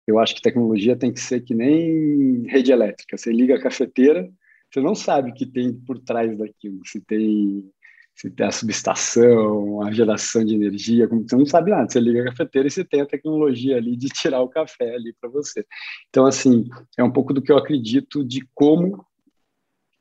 eu 0.07 0.19
acho 0.19 0.35
que 0.35 0.41
tecnologia 0.41 0.95
tem 0.95 1.11
que 1.11 1.19
ser 1.19 1.41
que 1.41 1.53
nem 1.53 2.43
rede 2.47 2.71
elétrica, 2.71 3.17
você 3.17 3.31
liga 3.31 3.55
a 3.55 3.61
cafeteira, 3.61 4.29
você 4.69 4.79
não 4.81 4.95
sabe 4.95 5.31
o 5.31 5.33
que 5.33 5.45
tem 5.45 5.73
por 5.73 5.99
trás 5.99 6.37
daquilo, 6.37 6.81
se 6.85 7.01
tem 7.01 7.69
você 8.13 8.29
tem 8.29 8.45
a 8.45 8.51
subestação, 8.51 9.81
a 9.81 9.91
geração 9.91 10.43
de 10.43 10.53
energia, 10.53 11.07
como 11.07 11.27
você 11.27 11.35
não 11.35 11.45
sabe 11.45 11.71
nada, 11.71 11.89
você 11.89 11.99
liga 11.99 12.21
a 12.21 12.25
cafeteira 12.25 12.67
e 12.67 12.71
você 12.71 12.83
tem 12.83 13.01
a 13.01 13.05
tecnologia 13.05 13.77
ali 13.77 13.95
de 13.95 14.09
tirar 14.09 14.41
o 14.41 14.49
café 14.49 14.93
ali 14.93 15.13
para 15.19 15.29
você. 15.29 15.65
Então, 16.09 16.25
assim, 16.25 16.65
é 16.97 17.03
um 17.03 17.11
pouco 17.11 17.33
do 17.33 17.41
que 17.41 17.51
eu 17.51 17.57
acredito 17.57 18.23
de 18.23 18.47
como 18.53 19.03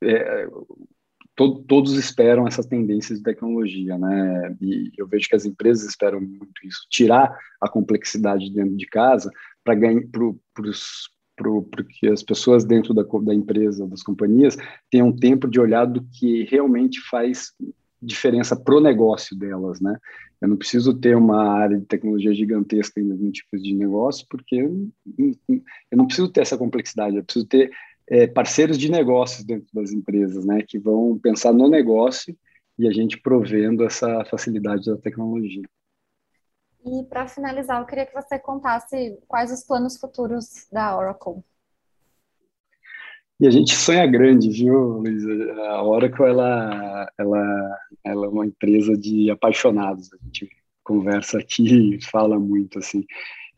é, 0.03 0.49
to, 1.41 1.65
todos 1.67 1.95
esperam 1.95 2.47
essas 2.47 2.67
tendências 2.67 3.19
de 3.19 3.25
tecnologia, 3.25 3.97
né? 3.97 4.55
E 4.61 4.93
eu 4.99 5.07
vejo 5.07 5.27
que 5.27 5.37
as 5.37 5.47
empresas 5.47 5.89
esperam 5.89 6.21
muito 6.21 6.67
isso, 6.67 6.87
tirar 6.91 7.35
a 7.59 7.69
complexidade 7.69 8.53
dentro 8.53 8.77
de 8.77 8.87
casa 8.87 9.31
para 9.65 9.75
ganhar 9.75 10.03
para 10.11 11.85
que 11.85 12.07
as 12.07 12.23
pessoas 12.23 12.67
dentro 12.67 12.93
da, 12.93 13.03
da 13.03 13.35
empresa, 13.35 13.87
das 13.87 14.03
companhias, 14.03 14.59
tenham 14.91 15.11
tempo 15.11 15.49
de 15.49 15.59
olhar 15.59 15.87
do 15.87 16.05
que 16.13 16.45
realmente 16.45 17.01
faz 17.09 17.55
diferença 18.03 18.55
pro 18.55 18.79
negócio 18.79 19.35
delas, 19.35 19.81
né? 19.81 19.97
Eu 20.39 20.49
não 20.49 20.57
preciso 20.59 20.93
ter 20.93 21.17
uma 21.17 21.43
área 21.55 21.79
de 21.79 21.87
tecnologia 21.87 22.35
gigantesca 22.35 23.01
em 23.01 23.11
algum 23.11 23.31
tipo 23.31 23.57
de 23.57 23.75
negócio, 23.75 24.27
porque 24.29 24.57
eu 24.57 25.97
não 25.97 26.07
preciso 26.07 26.29
ter 26.29 26.43
essa 26.43 26.59
complexidade, 26.59 27.17
eu 27.17 27.25
preciso 27.25 27.47
ter 27.47 27.71
é, 28.11 28.27
parceiros 28.27 28.77
de 28.77 28.91
negócios 28.91 29.45
dentro 29.45 29.69
das 29.73 29.93
empresas, 29.93 30.45
né? 30.45 30.63
Que 30.67 30.79
vão 30.79 31.19
pensar 31.19 31.53
no 31.53 31.69
negócio 31.69 32.37
e 32.79 32.89
a 32.89 32.93
gente 32.93 33.21
provendo 33.21 33.85
essa 33.85 34.25
facilidade 34.25 34.87
da 34.87 34.97
tecnologia. 34.97 35.63
E 36.85 37.05
para 37.05 37.29
finalizar, 37.29 37.81
eu 37.81 37.87
queria 37.87 38.07
que 38.07 38.15
você 38.15 38.39
contasse 38.39 39.19
quais 39.29 39.53
os 39.53 39.63
planos 39.63 39.99
futuros 39.99 40.67
da 40.73 40.97
Oracle. 40.97 41.45
E 43.39 43.47
a 43.47 43.51
gente 43.51 43.75
sonha 43.75 44.07
grande, 44.07 44.51
viu, 44.51 44.99
Luiz? 44.99 45.25
A 45.59 45.83
Oracle, 45.83 46.27
ela, 46.27 47.11
ela, 47.17 47.79
ela 48.05 48.27
é 48.27 48.29
uma 48.29 48.47
empresa 48.47 48.97
de 48.97 49.31
apaixonados. 49.31 50.13
A 50.13 50.17
gente 50.25 50.49
conversa 50.83 51.39
aqui 51.39 51.97
e 51.97 52.05
fala 52.05 52.39
muito, 52.39 52.79
assim. 52.79 53.05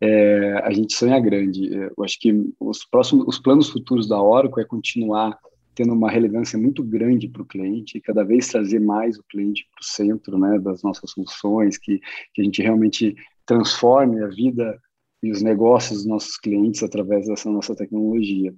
É, 0.04 0.54
a 0.64 0.72
gente 0.72 0.94
sonha 0.94 1.20
grande. 1.20 1.72
Eu 1.72 2.04
acho 2.04 2.18
que 2.18 2.32
os 2.58 2.84
próximos, 2.84 3.26
os 3.28 3.38
planos 3.38 3.70
futuros 3.70 4.08
da 4.08 4.20
Oracle 4.20 4.62
é 4.62 4.66
continuar 4.66 5.38
tendo 5.74 5.92
uma 5.92 6.10
relevância 6.10 6.58
muito 6.58 6.82
grande 6.82 7.28
para 7.28 7.40
o 7.40 7.46
cliente, 7.46 7.96
e 7.96 8.00
cada 8.00 8.22
vez 8.22 8.48
trazer 8.48 8.78
mais 8.78 9.16
o 9.18 9.22
cliente 9.22 9.66
para 9.72 9.80
o 9.80 9.84
centro, 9.84 10.38
né, 10.38 10.58
das 10.58 10.82
nossas 10.82 11.10
soluções, 11.12 11.78
que, 11.78 11.98
que 12.34 12.42
a 12.42 12.44
gente 12.44 12.60
realmente 12.60 13.16
transforme 13.46 14.22
a 14.22 14.28
vida 14.28 14.78
e 15.22 15.30
os 15.30 15.40
negócios 15.40 16.00
dos 16.00 16.06
nossos 16.06 16.36
clientes 16.36 16.82
através 16.82 17.26
dessa 17.26 17.50
nossa 17.50 17.74
tecnologia 17.74 18.52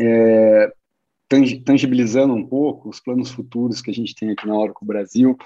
é, 0.00 0.72
tangibilizando 1.64 2.34
um 2.34 2.46
pouco 2.46 2.88
os 2.88 3.00
planos 3.00 3.30
futuros 3.30 3.80
que 3.80 3.90
a 3.90 3.94
gente 3.94 4.14
tem 4.14 4.30
aqui 4.30 4.46
na 4.46 4.56
Oracle 4.56 4.86
Brasil. 4.86 5.36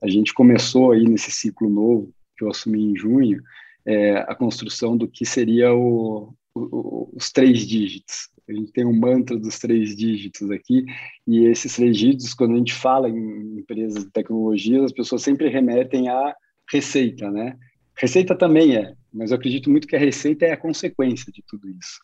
A 0.00 0.08
gente 0.08 0.32
começou 0.32 0.92
aí 0.92 1.04
nesse 1.04 1.30
ciclo 1.30 1.68
novo 1.68 2.12
que 2.36 2.44
eu 2.44 2.50
assumi 2.50 2.82
em 2.82 2.96
junho, 2.96 3.42
é, 3.86 4.16
a 4.18 4.34
construção 4.34 4.96
do 4.96 5.08
que 5.08 5.24
seria 5.24 5.72
o, 5.74 6.34
o, 6.54 7.10
os 7.14 7.30
três 7.30 7.66
dígitos. 7.66 8.28
A 8.48 8.52
gente 8.52 8.72
tem 8.72 8.84
um 8.84 8.98
mantra 8.98 9.36
dos 9.36 9.58
três 9.58 9.94
dígitos 9.94 10.50
aqui, 10.50 10.84
e 11.26 11.44
esses 11.44 11.74
três 11.74 11.96
dígitos, 11.96 12.34
quando 12.34 12.54
a 12.54 12.58
gente 12.58 12.74
fala 12.74 13.08
em 13.08 13.58
empresas 13.58 14.04
de 14.04 14.10
tecnologia, 14.10 14.84
as 14.84 14.92
pessoas 14.92 15.22
sempre 15.22 15.48
remetem 15.48 16.08
à 16.08 16.34
receita, 16.70 17.30
né? 17.30 17.56
Receita 17.96 18.36
também 18.36 18.76
é, 18.76 18.94
mas 19.12 19.30
eu 19.30 19.36
acredito 19.36 19.70
muito 19.70 19.86
que 19.86 19.96
a 19.96 19.98
receita 19.98 20.46
é 20.46 20.52
a 20.52 20.56
consequência 20.56 21.30
de 21.30 21.42
tudo 21.46 21.68
isso. 21.68 22.00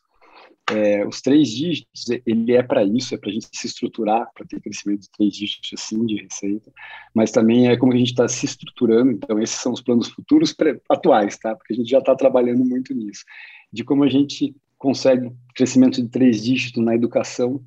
É, 0.70 1.06
os 1.06 1.22
três 1.22 1.48
dígitos, 1.48 2.04
ele 2.26 2.52
é 2.52 2.62
para 2.62 2.84
isso, 2.84 3.14
é 3.14 3.18
para 3.18 3.30
a 3.30 3.32
gente 3.32 3.48
se 3.52 3.66
estruturar, 3.66 4.30
para 4.34 4.46
ter 4.46 4.60
crescimento 4.60 5.00
de 5.00 5.10
três 5.10 5.32
dígitos, 5.34 5.70
assim, 5.72 6.04
de 6.04 6.16
receita, 6.16 6.70
mas 7.14 7.30
também 7.30 7.68
é 7.68 7.76
como 7.76 7.94
a 7.94 7.96
gente 7.96 8.10
está 8.10 8.28
se 8.28 8.44
estruturando, 8.44 9.12
então 9.12 9.40
esses 9.40 9.56
são 9.56 9.72
os 9.72 9.80
planos 9.80 10.08
futuros 10.08 10.54
atuais, 10.90 11.38
tá? 11.38 11.56
Porque 11.56 11.72
a 11.72 11.76
gente 11.76 11.88
já 11.88 11.98
está 11.98 12.14
trabalhando 12.14 12.64
muito 12.66 12.94
nisso, 12.94 13.24
de 13.72 13.82
como 13.82 14.04
a 14.04 14.08
gente 14.08 14.54
consegue 14.76 15.32
crescimento 15.54 16.02
de 16.02 16.08
três 16.08 16.44
dígitos 16.44 16.84
na 16.84 16.94
educação 16.94 17.64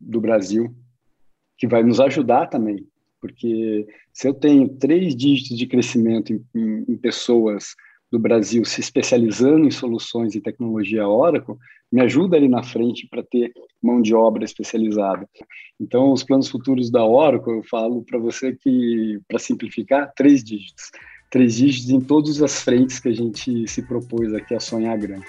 do 0.00 0.20
Brasil, 0.20 0.74
que 1.58 1.66
vai 1.66 1.82
nos 1.82 2.00
ajudar 2.00 2.46
também, 2.46 2.86
porque 3.20 3.86
se 4.12 4.26
eu 4.26 4.32
tenho 4.32 4.68
três 4.68 5.14
dígitos 5.14 5.58
de 5.58 5.66
crescimento 5.66 6.32
em, 6.32 6.42
em, 6.54 6.84
em 6.88 6.96
pessoas 6.96 7.74
do 8.10 8.18
Brasil 8.18 8.64
se 8.64 8.80
especializando 8.80 9.66
em 9.66 9.70
soluções 9.70 10.34
e 10.34 10.40
tecnologia 10.40 11.08
Oracle, 11.08 11.56
me 11.90 12.00
ajuda 12.00 12.36
ali 12.36 12.48
na 12.48 12.62
frente 12.62 13.06
para 13.08 13.22
ter 13.22 13.52
mão 13.82 14.00
de 14.00 14.14
obra 14.14 14.44
especializada. 14.44 15.28
Então, 15.80 16.12
os 16.12 16.22
planos 16.22 16.48
futuros 16.48 16.90
da 16.90 17.04
Oracle, 17.04 17.54
eu 17.54 17.62
falo 17.64 18.02
para 18.02 18.18
você 18.18 18.54
que, 18.54 19.20
para 19.28 19.38
simplificar, 19.38 20.12
três 20.14 20.42
dígitos. 20.42 20.90
Três 21.30 21.56
dígitos 21.56 21.90
em 21.90 22.00
todas 22.00 22.40
as 22.40 22.62
frentes 22.62 23.00
que 23.00 23.08
a 23.08 23.14
gente 23.14 23.66
se 23.66 23.82
propôs 23.82 24.32
aqui 24.32 24.54
a 24.54 24.60
sonhar 24.60 24.96
grande. 24.96 25.26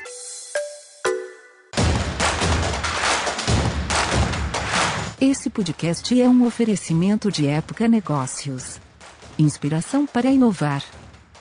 Esse 5.20 5.50
podcast 5.50 6.22
é 6.22 6.30
um 6.30 6.46
oferecimento 6.46 7.32
de 7.32 7.48
Época 7.48 7.88
Negócios. 7.88 8.80
Inspiração 9.38 10.06
para 10.06 10.30
inovar. 10.30 10.84